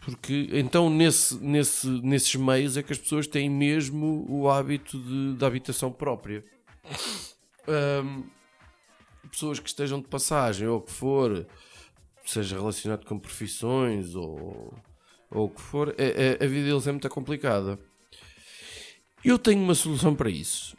Porque 0.00 0.48
então 0.52 0.88
nesse, 0.88 1.34
nesse, 1.42 1.88
nesses 1.88 2.34
meios 2.36 2.76
é 2.76 2.82
que 2.82 2.92
as 2.92 2.98
pessoas 2.98 3.26
têm 3.26 3.50
mesmo 3.50 4.24
o 4.28 4.48
hábito 4.48 4.96
de, 5.00 5.34
de 5.34 5.44
habitação 5.44 5.90
própria. 5.90 6.44
Ahm, 7.66 8.22
pessoas 9.28 9.58
que 9.58 9.68
estejam 9.68 10.00
de 10.00 10.06
passagem 10.06 10.68
ou 10.68 10.78
o 10.78 10.80
que 10.80 10.92
for, 10.92 11.44
seja 12.30 12.56
relacionado 12.56 13.04
com 13.04 13.18
profissões 13.18 14.14
ou, 14.14 14.74
ou 15.30 15.46
o 15.46 15.50
que 15.50 15.60
for, 15.60 15.94
é- 15.98 16.36
é- 16.40 16.44
a 16.44 16.48
vida 16.48 16.66
deles 16.66 16.86
é 16.86 16.92
muito 16.92 17.08
complicada. 17.08 17.78
Eu 19.24 19.38
tenho 19.38 19.62
uma 19.62 19.74
solução 19.74 20.14
para 20.14 20.30
isso. 20.30 20.76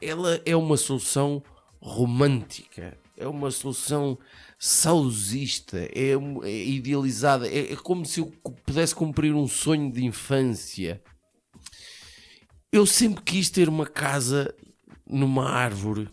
Ela 0.00 0.40
é 0.46 0.54
uma 0.54 0.76
solução 0.76 1.42
romântica, 1.80 2.96
é 3.16 3.26
uma 3.26 3.50
solução 3.50 4.18
saudosista, 4.58 5.78
é, 5.94 6.12
é 6.44 6.66
idealizada, 6.66 7.48
é, 7.48 7.72
é 7.72 7.76
como 7.76 8.04
se 8.04 8.20
eu 8.20 8.26
pudesse 8.64 8.94
cumprir 8.94 9.34
um 9.34 9.46
sonho 9.46 9.92
de 9.92 10.04
infância. 10.04 11.02
Eu 12.72 12.84
sempre 12.84 13.22
quis 13.22 13.50
ter 13.50 13.68
uma 13.68 13.86
casa 13.86 14.54
numa 15.06 15.48
árvore. 15.48 16.08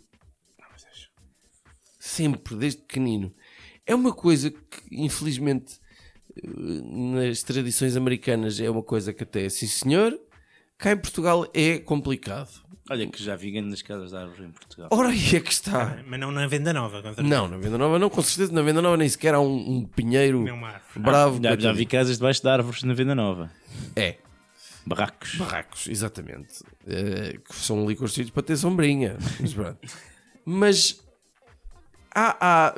Sempre, 2.00 2.56
desde 2.56 2.82
pequenino. 2.82 3.34
É 3.86 3.94
uma 3.94 4.14
coisa 4.14 4.50
que, 4.50 4.60
infelizmente, 4.92 5.80
eh, 6.36 6.42
nas 6.82 7.44
tradições 7.44 7.96
americanas 7.96 8.60
é 8.60 8.70
uma 8.70 8.84
coisa 8.84 9.14
que 9.14 9.24
até, 9.24 9.48
sim 9.50 9.68
senhor, 9.68 10.20
cá 10.78 10.92
em 10.92 10.98
Portugal 10.98 11.46
é 11.54 11.78
complicado. 11.80 12.50
Olha 12.90 13.08
que 13.08 13.22
já 13.24 13.36
vi 13.36 13.50
grandes 13.52 13.82
casas 13.82 14.12
de 14.12 14.16
árvore 14.18 14.44
em 14.46 14.52
Portugal. 14.52 14.90
Ora, 14.92 15.10
aí 15.10 15.36
é 15.36 15.40
que 15.40 15.52
está. 15.52 16.04
Mas 16.06 16.20
não 16.20 16.32
na 16.32 16.46
venda 16.46 16.72
nova. 16.72 16.98
com 17.02 17.08
certeza. 17.08 17.28
Não, 17.28 17.48
na 17.48 17.58
venda 17.58 17.78
nova 17.80 17.98
não, 17.98 18.10
com 18.12 18.22
certeza 18.22 18.54
na 18.54 18.62
venda 18.62 18.80
nova 18.80 18.96
nem 18.96 19.10
sequer 19.10 19.34
há 19.34 19.40
um, 19.40 19.78
um 19.78 19.86
pinheiro 19.86 20.46
bravo. 20.96 21.38
Já, 21.38 21.42
já 21.44 21.50
coitadinho. 21.50 21.76
vi 21.76 21.86
casas 21.88 22.18
debaixo 22.18 22.44
de 22.44 22.48
árvores 22.50 22.84
na 22.84 22.94
Venda 22.94 23.16
Nova. 23.16 23.52
É, 23.96 24.18
Barracos. 24.86 25.36
barracos, 25.36 25.88
exatamente. 25.88 26.64
Eh, 26.86 27.40
que 27.44 27.56
são 27.56 27.84
ali 27.84 27.96
construídos 27.96 28.32
para 28.32 28.44
ter 28.44 28.56
sombrinha. 28.56 29.18
Mas, 29.40 29.54
pronto. 29.56 29.80
Mas 30.46 31.04
há, 32.14 32.38
há, 32.40 32.76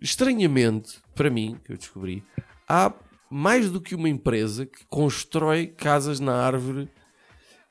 estranhamente, 0.00 0.98
para 1.14 1.30
mim, 1.30 1.58
que 1.64 1.72
eu 1.72 1.76
descobri, 1.76 2.22
há 2.68 2.92
mais 3.30 3.70
do 3.70 3.80
que 3.80 3.94
uma 3.94 4.08
empresa 4.08 4.66
que 4.66 4.84
constrói 4.86 5.66
casas 5.66 6.20
na 6.20 6.34
árvore 6.44 6.88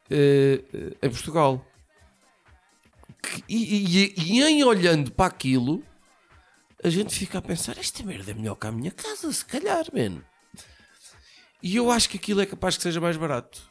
eh, 0.09 0.61
em 1.01 1.09
Portugal. 1.09 1.65
Que- 3.21 3.43
e, 3.47 4.05
e- 4.07 4.13
e 4.17 4.41
em 4.43 4.63
olhando 4.63 5.11
para 5.11 5.25
aquilo, 5.27 5.83
a 6.83 6.89
gente 6.89 7.17
fica 7.17 7.37
a 7.37 7.41
pensar: 7.41 7.77
esta 7.77 8.03
merda 8.03 8.31
é 8.31 8.33
melhor 8.33 8.55
que 8.55 8.67
a 8.67 8.71
minha 8.71 8.91
casa, 8.91 9.31
se 9.31 9.43
calhar, 9.45 9.85
mano. 9.93 10.23
E 11.63 11.75
eu 11.77 11.89
acho 11.89 12.09
que 12.09 12.17
aquilo 12.17 12.41
é 12.41 12.45
capaz 12.45 12.77
que 12.77 12.83
seja 12.83 13.01
mais 13.01 13.17
barato. 13.17 13.63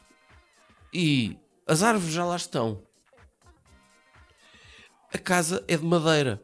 E 0.92 1.38
as 1.66 1.82
árvores 1.82 2.12
já 2.12 2.24
lá 2.24 2.34
estão. 2.36 2.82
A 5.12 5.18
casa 5.18 5.64
é 5.68 5.76
de 5.76 5.84
madeira. 5.84 6.42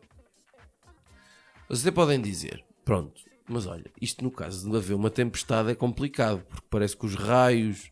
Vocês 1.70 1.86
até 1.86 1.94
podem 1.94 2.20
dizer, 2.20 2.64
pronto, 2.84 3.20
mas 3.48 3.64
olha, 3.64 3.84
isto 4.02 4.24
no 4.24 4.30
caso 4.30 4.68
de 4.68 4.76
haver 4.76 4.94
uma 4.94 5.08
tempestade 5.08 5.70
é 5.70 5.74
complicado, 5.74 6.42
porque 6.48 6.66
parece 6.68 6.96
que 6.96 7.06
os 7.06 7.14
raios 7.14 7.90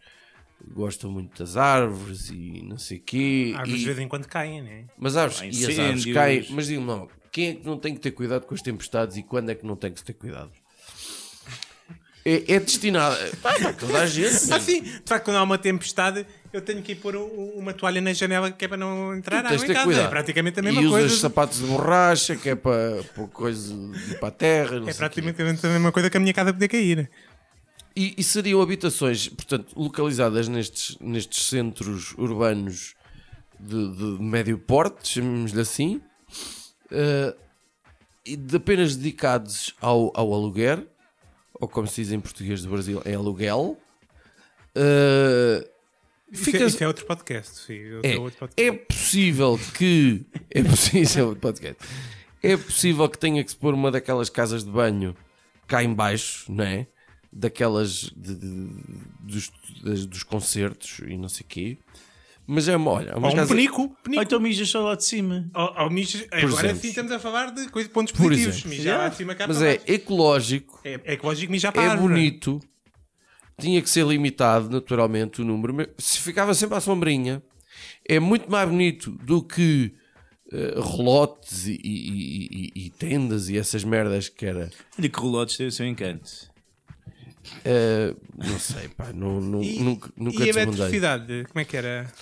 gostam 0.73 1.11
muito 1.13 1.39
das 1.39 1.57
árvores 1.57 2.29
e 2.29 2.61
não 2.65 2.77
sei 2.77 2.99
o 2.99 3.03
quê. 3.03 3.53
Árvores 3.57 3.77
e- 3.77 3.79
de 3.79 3.87
vez 3.87 3.99
em 4.01 4.09
quando 4.09 4.27
caem, 4.27 4.61
né? 4.63 4.87
mas 4.99 5.17
árvores, 5.17 5.57
e 5.57 5.65
as 5.65 5.79
árvores 5.79 6.13
caem. 6.13 6.47
Mas 6.51 6.67
digam 6.67 6.85
não, 6.85 7.09
quem 7.31 7.49
é 7.51 7.55
que 7.55 7.65
não 7.65 7.79
tem 7.79 7.95
que 7.95 8.01
ter 8.01 8.11
cuidado 8.11 8.47
com 8.47 8.55
as 8.55 8.63
tempestades 8.63 9.17
e 9.17 9.23
quando 9.23 9.51
é 9.51 9.55
que 9.55 9.65
não 9.65 9.77
tem 9.77 9.93
que 9.93 10.03
ter 10.03 10.15
cuidado? 10.15 10.51
É, 12.25 12.55
é 12.55 12.61
destinado. 12.61 13.17
Pá, 13.39 13.55
toda 13.73 14.01
a 14.03 14.07
gente. 14.07 14.53
Ah, 14.53 14.59
sim. 14.61 14.83
De 14.83 15.03
facto, 15.07 15.25
quando 15.27 15.37
há 15.37 15.43
uma 15.43 15.57
tempestade, 15.57 16.27
eu 16.53 16.61
tenho 16.63 16.83
que 16.83 16.93
ir 16.93 16.97
pôr 16.97 17.15
um- 17.17 17.53
uma 17.57 17.73
toalha 17.75 18.01
na 18.01 18.13
janela 18.13 18.51
que 18.51 18.65
é 18.65 18.69
para 18.69 18.77
não 18.77 19.15
entrar 19.15 19.45
água 19.45 19.65
em 19.65 19.69
casa. 19.75 20.01
É 20.03 20.09
praticamente 20.09 20.59
a 20.61 20.63
e 20.63 20.67
mesma 20.67 20.81
usas 20.83 20.91
coisa. 20.93 21.17
sapatos 21.17 21.59
de 21.59 21.67
borracha, 21.67 22.37
que 22.37 22.49
é 22.51 22.55
para, 22.55 23.03
para 23.15 23.27
coisa 23.29 23.75
de 23.75 24.15
para 24.17 24.29
a 24.29 24.31
terra. 24.31 24.83
É 24.89 24.95
praticamente 24.95 25.67
a 25.67 25.69
mesma 25.71 25.93
coisa 25.93 26.09
que 26.11 26.17
a 26.17 26.21
minha 26.21 26.33
casa 26.35 26.53
poder 26.53 26.69
cair. 26.69 27.11
E, 27.97 28.15
e 28.17 28.23
seriam 28.23 28.63
habitações, 28.63 29.29
portanto, 29.29 29.73
localizadas 29.77 30.47
nestes, 30.49 30.97
nestes 31.01 31.47
centros 31.47 32.15
urbanos 32.17 32.95
de, 33.59 33.89
de 33.97 34.23
médio 34.23 34.57
porte, 34.57 35.09
chamemos-lhe 35.15 35.61
assim, 35.61 36.01
eh, 36.93 37.35
e 38.25 38.37
de 38.37 38.57
apenas 38.57 38.95
dedicados 38.95 39.75
ao, 39.81 40.13
ao 40.15 40.33
aluguer, 40.33 40.87
ou 41.55 41.67
como 41.67 41.89
se 41.89 42.03
diz 42.03 42.13
em 42.13 42.21
português 42.21 42.63
do 42.63 42.71
Brasil, 42.71 43.03
em 43.05 43.15
aluguel. 43.17 43.77
Eh, 46.31 46.35
Isso, 46.35 46.45
fica- 46.45 46.59
é, 46.59 46.67
isso 46.67 46.85
é 46.85 46.87
outro 46.87 47.07
podcast. 47.07 47.59
Sim, 47.67 47.93
outro, 47.95 48.11
é, 48.11 48.19
outro 48.19 48.39
podcast. 48.39 48.63
é 48.69 48.73
possível 48.73 49.61
que. 49.77 50.27
É 50.51 50.63
possível, 50.65 51.37
podcast. 51.37 51.77
É 52.43 52.57
possível 52.57 53.09
que 53.09 53.19
tenha 53.19 53.43
que 53.43 53.51
se 53.51 53.57
pôr 53.57 53.75
uma 53.75 53.91
daquelas 53.91 54.29
casas 54.31 54.65
de 54.65 54.71
banho 54.71 55.17
cá 55.67 55.83
em 55.83 55.93
baixo, 55.93 56.51
não 56.53 56.65
é? 56.65 56.87
Daquelas 57.33 58.11
de- 58.17 58.35
de- 58.37 58.71
dos, 59.21 59.51
das- 59.85 60.07
dos 60.07 60.23
concertos 60.23 61.01
e 61.07 61.17
não 61.17 61.29
sei 61.29 61.45
o 61.45 61.49
quê. 61.49 61.79
Mas 62.47 62.67
é 62.67 62.75
uma, 62.77 62.93
olha, 62.93 63.11
é 63.11 63.15
uma 63.15 63.27
Ou 63.29 63.35
um 63.35 63.37
casa- 63.37 63.55
penico. 63.55 63.83
Ou 63.83 63.89
penico. 64.03 64.23
então 64.23 64.41
mijas 64.41 64.71
só 64.71 64.81
lá 64.81 64.95
de 64.95 65.05
cima. 65.05 65.51
Ou- 65.55 65.75
ou 65.85 65.91
mijo- 65.91 66.25
Agora 66.33 66.75
sim 66.75 66.89
estamos 66.89 67.13
a 67.13 67.19
falar 67.19 67.51
de 67.53 67.69
coisa, 67.69 67.89
pontos 67.91 68.13
Por 68.13 68.23
positivos. 68.23 68.57
exemplo. 68.57 68.71
Mijar 68.71 68.99
lá 68.99 69.09
de 69.11 69.17
cima 69.17 69.35
cá 69.35 69.47
Mas 69.47 69.59
para 69.59 69.67
é 69.67 69.77
baixo. 69.77 69.93
ecológico, 69.93 70.81
É, 70.83 71.01
é 71.05 71.13
ecológico 71.13 71.53
mijar 71.53 71.73
para 71.73 71.83
a 71.83 71.85
é 71.85 71.89
árvore. 71.91 72.15
Tinha 73.61 73.83
que 73.83 73.91
ser 73.91 74.07
limitado, 74.07 74.71
naturalmente, 74.71 75.41
o 75.43 75.45
número. 75.45 75.75
Mas 75.75 75.89
se 75.99 76.19
ficava 76.21 76.55
sempre 76.55 76.77
à 76.77 76.81
sombrinha, 76.81 77.43
é 78.09 78.21
muito 78.21 78.51
mais 78.51 78.69
bonito 78.69 79.11
do 79.25 79.43
que 79.43 79.95
eh, 80.53 80.75
relotes 80.77 81.67
e, 81.67 81.73
e- 81.83 82.47
e- 82.75 82.87
e- 82.87 82.91
tendas 82.91 83.49
e 83.49 83.59
essas 83.59 83.83
merdas 83.85 84.29
que 84.29 84.47
era. 84.47 84.71
Olha 84.99 85.09
que 85.09 85.21
relotes 85.21 85.57
tem 85.57 85.67
o 85.67 85.73
seu 85.73 85.87
encanto. 85.87 86.31
Eh, 87.65 88.15
não 88.37 88.59
sei, 88.59 88.89
pá, 88.89 89.13
não, 89.13 89.41
não- 89.41 89.63
E, 89.63 89.79
nunca, 89.81 90.11
nunca 90.17 90.39
e 90.45 90.51
a 90.51 90.53
desbundei. 90.53 90.81
eletricidade? 90.81 91.45
Como 91.49 91.61
é 91.61 91.65
que 91.65 91.77
era? 91.77 92.13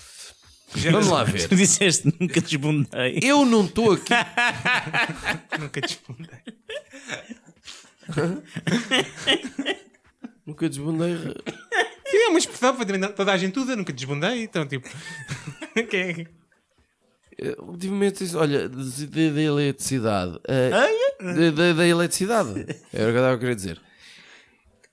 Vamos 0.91 1.09
lá 1.09 1.23
ver. 1.25 1.47
Tu 1.49 1.55
disseste 1.57 2.13
nunca 2.21 2.41
desbundei. 2.41 3.21
Eu 3.23 3.45
não 3.45 3.65
estou 3.67 3.93
aqui. 3.93 4.13
Nunca 5.61 5.81
despundei. 5.81 6.41
Nunca 10.47 10.69
desbundei. 10.69 11.17
Sim, 12.07 12.17
é 12.19 12.29
uma 12.29 12.39
expressão 12.39 12.75
para 12.77 12.87
também 12.87 13.13
toda 13.13 13.33
a 13.33 13.37
gente 13.37 13.59
usa. 13.59 13.75
Nunca 13.77 13.93
desbundei. 13.93 14.43
Então, 14.45 14.67
tipo... 14.67 14.89
que 15.91 15.97
é- 15.97 16.27
Eh, 17.39 17.55
Ultimamente, 17.59 18.25
isso, 18.25 18.39
olha, 18.39 18.67
da 18.67 19.43
eletricidade. 19.43 20.39
eh, 20.49 20.71
da- 21.21 21.51
da- 21.51 21.73
da 21.75 21.87
eletricidade. 21.87 22.49
Era 22.95 23.11
o 23.11 23.13
que 23.13 23.17
eu 23.17 23.17
estava 23.17 23.35
a 23.35 23.39
querer 23.39 23.55
dizer. 23.55 23.81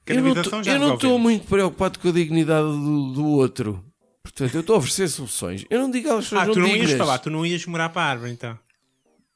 Eu 0.05 0.21
não 0.21 0.33
tô- 0.43 0.61
eu 0.69 0.79
não 0.79 0.95
estou 0.95 1.17
muito 1.17 1.47
preocupado 1.47 1.99
com 1.99 2.09
a 2.09 2.11
dignidade 2.11 2.67
do, 2.67 3.13
do 3.13 3.25
outro. 3.27 3.81
Portanto, 4.21 4.55
eu 4.55 4.59
estou 4.59 4.75
a 4.75 4.79
oferecer 4.79 5.07
soluções. 5.07 5.65
Eu 5.69 5.79
não 5.79 5.89
digo 5.89 6.09
às 6.11 6.25
pessoas 6.25 6.41
Ah, 6.49 6.51
tu 6.51 6.59
não 6.59 6.67
ias 6.67 6.79
dignas. 6.81 6.97
falar, 6.97 7.19
tu 7.19 7.29
não 7.29 7.45
ias 7.45 7.65
morar 7.65 7.87
para 7.89 8.01
a 8.01 8.09
árvore, 8.09 8.31
então. 8.31 8.59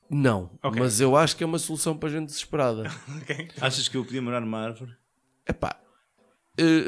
Não, 0.09 0.49
Ok. 0.61 0.77
mas 0.81 0.99
eu 0.99 1.15
acho 1.15 1.35
que 1.37 1.43
é 1.43 1.47
uma 1.47 1.59
solução 1.59 1.95
para 1.97 2.09
gente 2.09 2.25
desesperada. 2.27 2.91
Ok. 3.21 3.47
Achas 3.61 3.87
que 3.87 3.95
eu 3.95 4.03
podia 4.03 4.21
morar 4.21 4.41
numa 4.41 4.59
árvore? 4.59 4.91
Epá, 5.47 5.77
eh, 5.79 5.86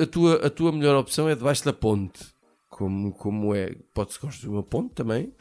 a 0.04 0.06
tua, 0.08 0.46
a 0.48 0.50
tua 0.50 0.72
melhor 0.72 0.96
opção 0.98 1.28
é 1.30 1.36
debaixo 1.36 1.64
da 1.66 1.74
ponte. 1.74 2.26
Como, 2.70 3.12
como 3.14 3.54
é? 3.54 3.76
Pode-se 3.94 4.20
construir 4.20 4.52
uma 4.54 4.64
ponte 4.64 4.94
também. 4.94 5.34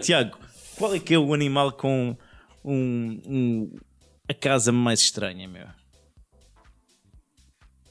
Tiago, 0.00 0.36
qual 0.76 0.94
é 0.94 0.98
que 1.00 1.14
é 1.14 1.18
o 1.18 1.32
animal 1.32 1.72
com 1.72 2.16
um, 2.64 3.20
um- 3.26 3.76
a 4.28 4.34
casa 4.34 4.70
mais 4.72 5.00
estranha, 5.00 5.48
meu? 5.48 5.66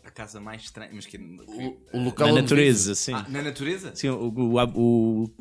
A 0.04 0.12
casa 0.12 0.40
mais 0.40 0.62
estranha. 0.64 0.92
Mas 0.94 1.06
que... 1.06 1.18
O, 1.18 1.78
o 1.98 2.04
local 2.04 2.28
Na 2.28 2.42
natureza, 2.42 2.94
sim. 2.96 3.14
Ah, 3.14 3.26
na 3.30 3.42
natureza? 3.42 3.96
Sim, 3.96 4.10
o, 4.10 4.28
o, 4.28 5.24
o, 5.24 5.32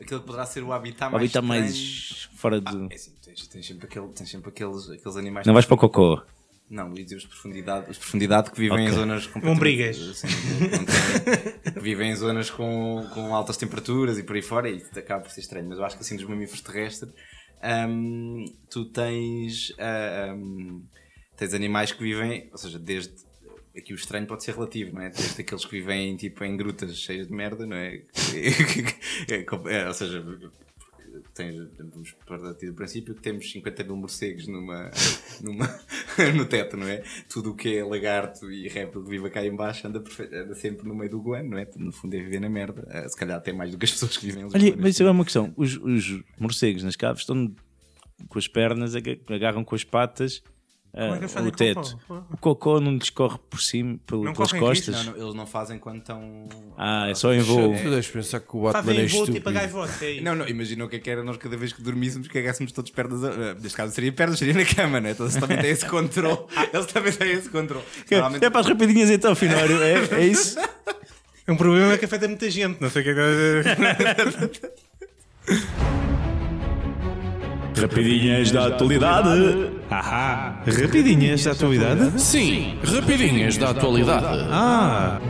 Aquele 0.00 0.20
que 0.20 0.26
poderá 0.26 0.46
ser 0.46 0.62
o 0.62 0.72
habitat 0.72 1.08
o 1.08 1.12
mais 1.12 1.22
habitat 1.24 1.44
mais 1.46 2.28
fora 2.34 2.60
do. 2.60 2.88
É 2.90 2.94
assim, 2.94 3.12
tens, 3.22 3.46
tens 3.48 3.66
sempre, 3.66 3.86
aquele, 3.86 4.08
tens 4.08 4.30
sempre 4.30 4.50
aqueles, 4.50 4.90
aqueles 4.90 5.16
animais. 5.16 5.46
Não 5.46 5.54
vais 5.54 5.66
para 5.66 5.74
o 5.74 5.78
cocô. 5.78 6.22
Não, 6.70 6.90
os 6.92 6.96
de 7.06 7.28
profundidade, 7.28 7.90
os 7.90 7.96
de 7.96 8.00
profundidade 8.00 8.50
que 8.50 8.58
vivem 8.58 8.78
em 8.80 8.86
Ok. 8.88 8.94
zonas 8.98 9.26
completamente- 9.26 9.54
Lombrigas. 9.54 9.96
Sim, 10.16 10.26
não 10.72 10.84
têm- 10.84 11.72
que 11.74 11.80
vivem 11.80 12.10
em 12.10 12.16
zonas 12.16 12.50
com, 12.50 13.06
com 13.12 13.34
altas 13.34 13.56
temperaturas 13.56 14.18
e 14.18 14.22
por 14.22 14.34
aí 14.34 14.42
fora, 14.42 14.68
e 14.70 14.82
acaba 14.96 15.22
por 15.22 15.30
ser 15.30 15.40
estranho. 15.42 15.68
Mas 15.68 15.78
eu 15.78 15.84
acho 15.84 15.96
que 15.96 16.02
assim 16.02 16.16
dos 16.16 16.24
mamíferos 16.26 16.62
terrestres, 16.62 17.12
hum, 17.88 18.44
tu 18.70 18.86
tens, 18.86 19.72
ah, 19.78 20.34
hum, 20.34 20.82
tens 21.36 21.52
animais 21.54 21.92
que 21.92 22.02
vivem, 22.02 22.48
ou 22.50 22.58
seja, 22.58 22.78
desde 22.78 23.12
aqui 23.76 23.92
o 23.92 23.96
estranho 23.96 24.26
pode 24.26 24.42
ser 24.44 24.54
relativo, 24.54 24.94
não 24.94 25.02
é? 25.02 25.10
Desde 25.10 25.40
aqueles 25.42 25.64
que 25.64 25.70
vivem 25.72 26.16
tipo 26.16 26.42
em 26.44 26.56
grutas 26.56 26.96
cheias 26.96 27.26
de 27.26 27.32
merda, 27.32 27.66
não 27.66 27.76
é? 27.76 28.00
É, 29.28 29.44
é, 29.76 29.86
ou 29.88 29.94
seja, 29.94 30.24
tens, 31.34 31.56
vamos 31.78 32.12
partir 32.26 32.66
do 32.66 32.74
princípio 32.74 33.14
que 33.14 33.22
temos 33.22 33.50
50 33.50 33.84
mil 33.84 33.96
morcegos 33.96 34.46
numa, 34.46 34.90
numa, 35.42 35.66
no 36.34 36.44
teto, 36.46 36.76
não 36.76 36.86
é? 36.88 37.02
Tudo 37.28 37.50
o 37.52 37.54
que 37.56 37.76
é 37.78 37.84
lagarto 37.84 38.50
e 38.50 38.68
réptil 38.68 39.02
que 39.04 39.10
vive 39.10 39.30
cá 39.30 39.44
em 39.44 39.54
baixo 39.54 39.86
anda, 39.86 40.02
anda 40.32 40.54
sempre 40.54 40.86
no 40.88 40.94
meio 40.94 41.10
do 41.10 41.20
guano, 41.20 41.50
não 41.50 41.58
é? 41.58 41.68
No 41.76 41.92
fundo 41.92 42.14
é 42.14 42.18
viver 42.20 42.40
na 42.40 42.48
merda. 42.48 42.86
Eh, 42.90 43.08
Se 43.08 43.16
calhar 43.16 43.36
até 43.36 43.52
mais 43.52 43.70
do 43.70 43.78
que 43.78 43.84
as 43.84 43.90
pessoas 43.92 44.16
que 44.16 44.26
vivem 44.26 44.44
Olha, 44.44 44.76
mas 44.76 45.00
agora 45.00 45.12
uma 45.12 45.24
questão: 45.24 45.52
os, 45.56 45.76
os 45.76 46.22
morcegos 46.38 46.82
nas 46.82 46.96
caves 46.96 47.22
estão 47.22 47.50
com 48.28 48.38
as 48.38 48.46
pernas, 48.48 48.94
aga- 48.94 49.18
agarram 49.28 49.64
com 49.64 49.74
as 49.74 49.84
patas 49.84 50.42
é 50.96 51.28
fazem 51.28 51.48
o 51.48 51.52
teto. 51.52 51.98
cocô? 52.06 52.22
O 52.32 52.36
cocô 52.36 52.80
não 52.80 52.94
lhes 52.94 53.10
corre 53.10 53.36
por 53.50 53.60
cima, 53.60 53.98
pelo- 54.06 54.24
Não 54.24 54.32
pelas 54.32 54.52
costas. 54.52 54.94
Não, 55.06 55.12
não, 55.12 55.22
eles 55.22 55.34
não 55.34 55.46
fazem 55.46 55.78
quando 55.78 55.98
estão. 55.98 56.48
Ah, 56.78 57.08
é 57.10 57.14
só 57.14 57.32
em 57.34 57.40
voo. 57.40 57.74
Tu 57.76 57.90
deves 57.90 58.06
pensar 58.08 58.40
que 58.40 58.56
o 58.56 58.62
Batman 58.62 58.82
Fazem 58.84 58.94
é 58.94 59.06
voo 59.06 59.06
estúpido. 59.06 59.34
tipo 59.34 59.48
a 59.48 59.52
gaivota, 59.52 60.04
é. 60.04 60.20
Não, 60.20 60.34
não, 60.36 60.46
imagina 60.48 60.84
o 60.84 60.88
que 60.88 60.96
é 60.96 60.98
que 61.00 61.10
era 61.10 61.24
nós 61.24 61.36
cada 61.36 61.56
vez 61.56 61.72
que 61.72 61.82
dormíssemos 61.82 62.28
cagássemos 62.28 62.70
todos 62.72 62.90
pernas. 62.92 63.24
A... 63.24 63.54
Neste 63.54 63.76
caso 63.76 63.92
seria 63.92 64.12
pernas, 64.12 64.38
seria 64.38 64.54
na 64.54 64.64
cama, 64.64 65.00
né? 65.00 65.10
Então 65.10 65.26
eles 65.26 65.36
também 65.36 65.58
têm 65.58 65.70
esse 65.70 65.86
controle. 65.86 66.38
Eles 66.72 66.86
também 66.86 67.12
têm 67.12 67.32
esse 67.32 67.48
controle. 67.48 67.84
Normalmente- 68.10 68.44
É 68.44 68.50
para 68.50 68.60
as 68.60 68.66
rapidinhas 68.66 69.10
então, 69.10 69.34
Finório, 69.34 69.82
é, 69.82 69.94
é 70.20 70.26
isso? 70.26 70.58
É 71.46 71.52
um 71.52 71.56
problema 71.56 71.98
que 71.98 72.04
afeta 72.04 72.26
muita 72.28 72.48
gente, 72.50 72.80
não 72.80 72.88
sei 72.88 73.02
o 73.02 73.04
que 73.04 73.10
é 73.10 73.14
que. 73.14 74.74
Rapidinhas 77.76 78.50
da 78.52 78.66
atualidade. 78.68 79.28
Ahá, 79.90 80.62
rapidinhas 80.64 81.42
da 81.44 81.52
atualidade? 81.52 82.20
Sim, 82.20 82.78
rapidinhas 82.84 83.56
da 83.56 83.70
atualidade. 83.70 84.48
Ah, 84.50 85.20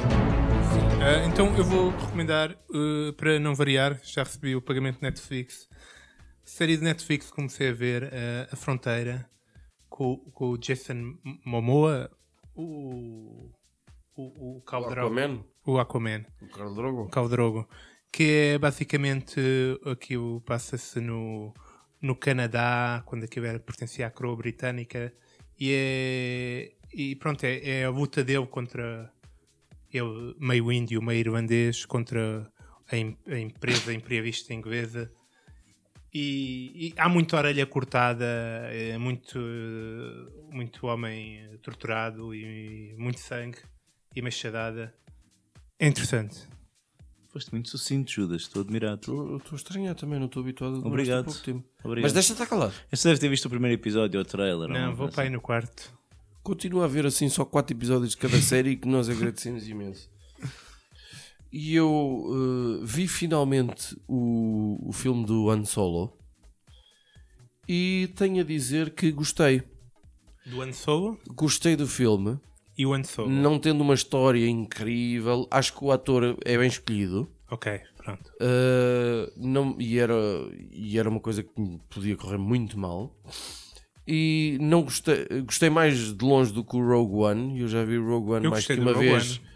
Ah, 1.00 1.26
então 1.26 1.54
eu 1.57 1.64
vou 1.64 1.90
recomendar, 1.90 2.52
uh, 2.70 3.12
para 3.14 3.38
não 3.38 3.54
variar, 3.54 3.98
já 4.02 4.22
recebi 4.22 4.54
o 4.57 4.62
pagamento 4.62 4.98
Netflix. 5.02 5.68
Série 6.44 6.76
de 6.78 6.83
Netflix 6.85 7.30
comecei 7.30 7.68
a 7.70 7.72
ver, 7.72 8.04
uh, 8.04 8.09
A 8.52 8.57
Fronteira, 8.57 9.28
com, 9.88 10.16
com 10.33 10.50
o 10.50 10.59
Jason 10.59 11.14
Momoa, 11.44 12.11
o, 12.54 13.50
o, 14.16 14.22
o 14.22 14.57
O 14.59 14.62
Drogo. 14.88 14.90
Aquaman? 14.92 15.44
O 15.66 15.78
Aquaman. 15.78 16.24
O 16.40 16.48
Carl 16.48 16.74
Drogo? 16.74 17.09
Khal 17.11 17.28
Drogo. 17.28 17.68
Que 18.12 18.52
é 18.54 18.59
basicamente 18.59 19.40
aquilo 19.85 20.40
passa-se 20.42 21.00
no, 21.00 21.52
no 22.05 22.14
Canadá, 22.14 23.03
quando 23.07 23.25
aquilo 23.25 23.47
era, 23.47 23.59
pertencia 23.59 24.07
à 24.07 24.11
coroa 24.11 24.37
britânica. 24.37 25.11
E, 25.59 25.73
é, 25.73 26.73
e 26.93 27.17
pronto, 27.17 27.43
é, 27.45 27.81
é 27.81 27.85
a 27.87 27.90
luta 27.90 28.23
dele 28.23 28.47
contra 28.47 29.11
ele, 29.90 30.37
meio 30.38 30.71
índio, 30.71 31.01
meio 31.01 31.21
irlandês, 31.21 31.87
contra 31.87 32.47
a, 32.93 33.33
a 33.33 33.38
empresa 33.38 33.95
imperialista 33.95 34.53
inglesa. 34.53 35.11
E, 36.12 36.88
e 36.88 36.95
há 36.99 37.09
muita 37.09 37.38
orelha 37.38 37.64
cortada, 37.64 38.27
é 38.71 38.99
muito, 38.99 39.38
muito 40.51 40.87
homem 40.87 41.59
torturado 41.62 42.35
e 42.35 42.95
muito 42.99 43.19
sangue 43.19 43.59
e 44.14 44.21
machadada. 44.21 44.95
É 45.79 45.88
interessante. 45.88 46.47
Foste 47.35 47.51
muito 47.51 47.68
sucinto, 47.68 48.12
Judas, 48.12 48.42
estou 48.42 48.62
admirado. 48.62 48.94
Estou 49.01 49.37
estou 49.38 49.53
a 49.55 49.57
estranhar 49.57 49.97
também, 49.97 50.20
não 50.20 50.27
estou 50.27 50.40
habituado 50.40 50.77
a 50.77 50.87
Obrigado. 50.87 51.25
pouco 51.25 51.40
tempo. 51.40 51.68
Obrigado. 51.83 52.05
Mas 52.05 52.12
deixa 52.12 52.33
estar 52.33 52.47
calado. 52.47 52.73
Esse 52.92 53.09
deve 53.09 53.18
ter 53.18 53.29
visto 53.29 53.47
o 53.47 53.51
primeiro 53.51 53.75
episódio, 53.75 54.20
o 54.20 54.25
trailer. 54.25 54.68
ou 54.68 54.68
Não, 54.68 54.79
uma 54.85 54.87
vou 54.90 54.99
coisa 54.99 55.14
para 55.16 55.25
aí 55.25 55.31
no 55.31 55.40
quarto. 55.40 55.92
Continua 56.44 56.83
a 56.83 56.85
haver 56.85 57.05
assim 57.07 57.29
só 57.29 57.44
4 57.44 57.77
episódios 57.77 58.11
de 58.12 58.18
cada 58.18 58.40
série 58.40 58.77
que 58.77 58.87
nós 58.87 59.09
agradecemos 59.09 59.66
imenso. 59.66 60.09
E 61.51 61.75
eu 61.75 62.25
eh, 62.81 62.85
vi 62.87 63.09
finalmente 63.09 64.01
o, 64.07 64.79
o 64.88 64.92
filme 64.92 65.27
do 65.27 65.51
Han 65.51 65.64
Solo 65.64 66.16
e 67.68 68.12
tenho 68.14 68.42
a 68.42 68.44
dizer 68.44 68.90
que 68.94 69.11
gostei. 69.11 69.64
Do 70.47 70.62
Han 70.62 70.73
Solo 70.73 71.18
Gostei 71.31 71.75
do 71.75 71.88
filme, 71.88 72.38
e 72.77 72.85
o 72.85 73.05
Solo. 73.05 73.31
não 73.31 73.59
tendo 73.59 73.83
uma 73.83 73.95
história 73.95 74.47
incrível, 74.49 75.47
acho 75.51 75.73
que 75.73 75.85
o 75.85 75.93
ator 75.93 76.37
é 76.45 76.59
bem 76.59 76.67
escolhido. 76.67 77.31
Ok, 77.51 77.81
pronto. 77.97 78.33
Uh, 78.41 79.31
não, 79.37 79.77
e, 79.79 79.99
era, 79.99 80.15
e 80.73 80.99
era 80.99 81.09
uma 81.09 81.21
coisa 81.21 81.43
que 81.43 81.61
me 81.61 81.81
podia 81.89 82.17
correr 82.17 82.39
muito 82.39 82.79
mal. 82.79 83.17
E 84.07 84.59
não 84.61 84.83
gostei, 84.83 85.27
gostei 85.43 85.71
mais 85.71 86.15
de 86.15 86.25
longe 86.25 86.53
do 86.53 86.65
que 86.65 86.77
o 86.77 86.87
Rogue 86.87 87.15
One. 87.15 87.61
Eu 87.61 87.69
já 87.69 87.85
vi 87.85 87.97
o 87.97 88.07
Rogue 88.07 88.33
One 88.33 88.45
Eu 88.45 88.51
mais 88.51 88.67
que 88.67 88.75
uma 88.75 88.93
Rogue 88.93 89.09
vez 89.09 89.39
One. 89.39 89.47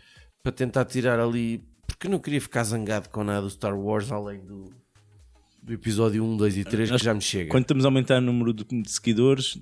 para 0.42 0.52
tentar 0.52 0.84
tirar 0.84 1.20
ali. 1.20 1.64
Porque 1.86 2.06
eu 2.06 2.10
não 2.10 2.18
queria 2.18 2.40
ficar 2.40 2.64
zangado 2.64 3.08
com 3.08 3.24
nada 3.24 3.42
do 3.42 3.50
Star 3.50 3.78
Wars 3.78 4.12
além 4.12 4.40
do, 4.40 4.70
do 5.62 5.72
episódio 5.72 6.24
1, 6.24 6.36
2 6.36 6.56
e 6.58 6.64
3 6.64 6.90
que 6.92 6.98
já 6.98 7.12
me 7.12 7.20
chega. 7.20 7.50
Quando 7.50 7.64
estamos 7.64 7.84
a 7.84 7.88
aumentar 7.88 8.18
o 8.18 8.20
número 8.22 8.54
de, 8.54 8.64
de 8.64 8.90
seguidores, 8.90 9.58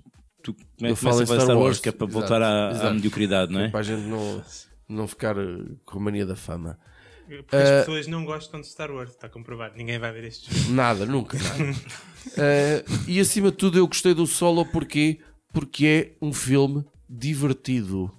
tu 0.52 0.54
come- 0.54 0.90
Eu 0.90 0.96
começa 0.96 1.02
falo 1.02 1.22
em 1.22 1.26
Star 1.26 1.40
Star 1.40 1.56
Wars, 1.56 1.64
Wars, 1.66 1.80
que 1.80 1.88
é 1.88 1.92
para 1.92 2.06
exato, 2.06 2.20
voltar 2.20 2.42
à, 2.42 2.88
à 2.88 2.92
mediocridade, 2.92 3.52
não 3.52 3.60
é? 3.60 3.68
Para 3.68 3.80
a 3.80 3.82
gente 3.82 4.02
não, 4.02 4.42
não 4.88 5.08
ficar 5.08 5.36
uh, 5.36 5.76
com 5.84 5.98
a 5.98 6.00
mania 6.00 6.24
da 6.26 6.36
fama. 6.36 6.78
Porque 7.26 7.56
as 7.56 7.70
pessoas 7.84 8.06
não 8.06 8.24
gostam 8.24 8.60
de 8.60 8.68
Star 8.68 8.90
Wars, 8.90 9.10
está 9.10 9.28
comprovado. 9.28 9.76
Ninguém 9.76 9.98
vai 9.98 10.12
ver 10.12 10.24
este 10.24 10.48
filme. 10.48 10.76
Nada, 10.76 11.04
nunca. 11.04 11.38
nada. 11.38 11.74
Eh, 12.36 12.84
e 13.06 13.20
acima 13.20 13.52
de 13.52 13.56
tudo, 13.56 13.78
eu 13.78 13.86
gostei 13.86 14.12
do 14.12 14.26
solo 14.26 14.66
porque, 14.66 15.20
porque 15.52 15.86
é 15.86 16.26
um 16.26 16.32
filme 16.32 16.84
divertido. 17.08 18.10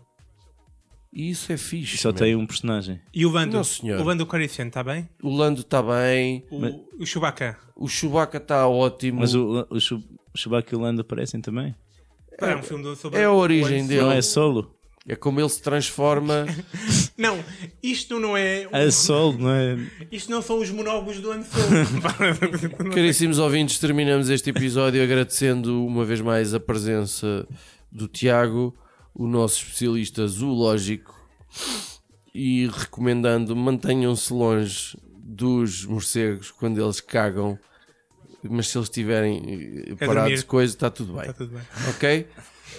E 1.11 1.29
isso 1.29 1.51
é 1.51 1.57
fixe. 1.57 1.95
E 1.95 1.97
só 1.97 2.09
man. 2.13 2.15
tem 2.15 2.33
um 2.33 2.47
personagem. 2.47 3.01
E 3.13 3.25
o 3.25 3.29
Lando? 3.29 3.57
Não, 3.57 3.65
senhor. 3.65 3.99
O 3.99 4.03
Lando 4.05 4.25
Calrissian 4.25 4.67
está 4.67 4.81
bem? 4.81 5.09
O 5.21 5.29
Lando 5.35 5.59
está 5.59 5.83
bem, 5.83 6.45
O, 6.49 7.03
o 7.03 7.05
Chewbacca? 7.05 7.57
o 7.75 7.87
Chewbacca 7.89 8.37
está 8.37 8.65
ótimo. 8.65 9.19
Mas 9.19 9.33
o, 9.35 9.67
o, 9.69 9.75
o 9.75 10.37
Chewbacca 10.37 10.73
e 10.73 10.77
o 10.77 10.81
Lando 10.81 11.01
aparecem 11.01 11.41
também. 11.41 11.75
Pá, 12.38 12.52
É 12.52 12.56
um 12.56 12.63
filme 12.63 12.95
sobre 12.95 13.19
é 13.19 13.23
a 13.26 13.32
origem 13.32 13.86
dele. 13.88 14.02
Não 14.02 14.12
é 14.12 14.21
solo. 14.21 14.73
É 15.08 15.15
como 15.15 15.39
ele 15.39 15.50
se 15.50 15.62
transforma. 15.62 16.45
Não, 17.17 17.43
isto 17.82 18.19
não 18.19 18.38
é. 18.38 18.67
É 18.71 18.91
solo, 18.91 19.39
não 19.39 19.50
é? 19.50 19.76
Isto 20.12 20.30
não 20.30 20.39
são 20.39 20.60
os 20.60 20.69
monólogos 20.69 21.19
do 21.19 21.32
Han 21.32 21.41
Solo. 21.41 22.91
Caríssimos 22.93 23.39
ouvintes, 23.39 23.80
terminamos 23.80 24.30
este 24.30 24.52
episódio 24.52 25.02
agradecendo 25.02 25.84
uma 25.84 26.06
vez 26.06 26.21
mais 26.21 26.54
a 26.54 26.60
presença 26.60 27.47
do 27.91 28.08
Tiago, 28.08 28.76
o 29.15 29.26
nosso 29.26 29.63
especialista 29.63 30.28
zoológico, 30.28 31.15
e 32.36 32.67
recomendando 32.67 33.56
mantenham-se 33.56 34.32
longe 34.32 34.95
dos 35.17 35.86
morcegos 35.86 36.52
quando 36.52 36.80
eles 36.80 37.02
cagam, 37.02 37.58
mas 38.49 38.67
se 38.67 38.77
eles 38.77 38.88
estiverem 38.88 39.86
eh, 39.88 39.95
parados 39.95 40.23
dormir. 40.23 40.38
de 40.38 40.45
coisa, 40.45 40.73
está 40.73 40.89
tudo 40.89 41.13
bem. 41.13 41.21
Está 41.21 41.33
tudo 41.33 41.53
bem. 41.53 41.63
Ok? 41.89 42.27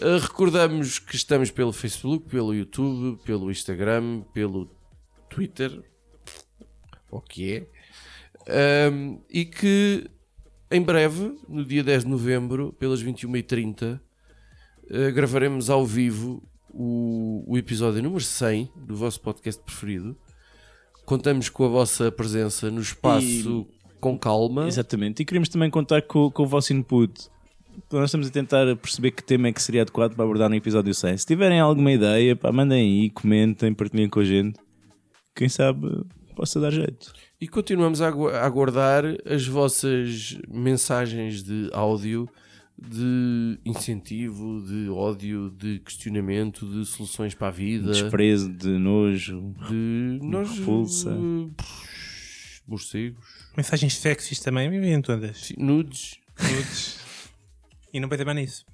Uh, 0.01 0.19
recordamos 0.21 0.99
que 0.99 1.17
estamos 1.17 1.51
pelo 1.51 1.73
Facebook, 1.73 2.29
pelo 2.29 2.55
YouTube, 2.55 3.19
pelo 3.25 3.51
Instagram, 3.51 4.23
pelo 4.33 4.71
Twitter, 5.29 5.83
o 7.11 7.21
que 7.21 7.53
é, 7.55 7.67
Um, 8.91 9.21
e 9.29 9.45
que 9.45 10.11
em 10.71 10.83
breve, 10.83 11.39
no 11.49 11.65
dia 11.65 11.85
10 11.85 12.05
de 12.05 12.11
novembro, 12.11 12.73
pelas 12.79 13.03
21h30, 13.03 13.99
uh, 13.99 15.13
gravaremos 15.13 15.69
ao 15.69 15.85
vivo 15.85 16.43
o, 16.71 17.45
o 17.47 17.59
episódio 17.59 18.03
número 18.03 18.23
100 18.23 18.71
do 18.77 18.97
vosso 18.97 19.21
podcast 19.21 19.63
preferido. 19.63 20.17
Contamos 21.05 21.49
com 21.49 21.65
a 21.65 21.69
vossa 21.69 22.13
presença 22.13 22.71
no 22.71 22.81
espaço 22.81 23.67
com 24.01 24.19
calma. 24.19 24.67
Exatamente. 24.69 25.23
E 25.23 25.25
queríamos 25.25 25.49
também 25.49 25.71
contar 25.71 26.03
com, 26.03 26.31
com 26.31 26.43
o 26.43 26.47
vosso 26.47 26.73
input. 26.73 27.13
Nós 27.93 28.07
estamos 28.07 28.27
a 28.27 28.31
tentar 28.31 28.75
perceber 28.77 29.13
que 29.13 29.23
tema 29.23 29.49
é 29.49 29.53
que 29.53 29.63
seria 29.63 29.83
adequado 29.83 30.15
para 30.15 30.25
abordar 30.25 30.49
no 30.51 30.57
episódio 30.57 30.93
100. 30.93 31.19
Se 31.19 31.27
tiverem 31.27 31.61
alguma 31.61 31.93
ideia, 31.93 32.35
pá, 32.35 32.51
mandem 32.51 32.81
aí, 32.81 33.11
comentem, 33.11 33.73
partilhem 33.73 34.09
com 34.09 34.21
a 34.21 34.25
gente. 34.25 34.59
Quem 35.35 35.49
sabe 35.49 35.87
possa 36.35 36.59
dar 36.61 36.73
jeito. 36.73 37.13
E 37.41 37.47
continuamos 37.47 38.01
a 38.03 38.09
agu- 38.09 38.29
a 38.29 38.45
aguardar 38.45 39.05
as 39.25 39.47
vossas 39.47 40.37
mensagens 40.49 41.43
de 41.45 41.71
áudio, 41.73 42.29
de 42.77 43.59
incentivo, 43.65 44.61
de 44.67 44.89
ódio, 44.89 45.51
de 45.57 45.79
questionamento, 45.81 46.67
de 46.67 46.85
soluções 46.85 47.35
para 47.35 47.47
a 47.49 47.51
vida, 47.53 47.93
Desprezo, 47.93 48.53
de 48.53 48.69
nojo. 48.71 49.55
de 49.69 50.19
nós 50.23 50.59
repulsa. 50.59 51.11
eh, 51.11 51.63
morcegos, 52.67 53.38
Mensagens 53.59 53.95
sexys 53.99 54.39
também, 54.39 54.71
vivem 54.71 55.03
todas. 55.03 55.53
nudes. 55.59 56.21
Nudes. 56.41 56.97
E 57.91 57.99
não 57.99 58.07
pensei 58.09 58.25
mais 58.27 58.37
nisso. 58.37 58.67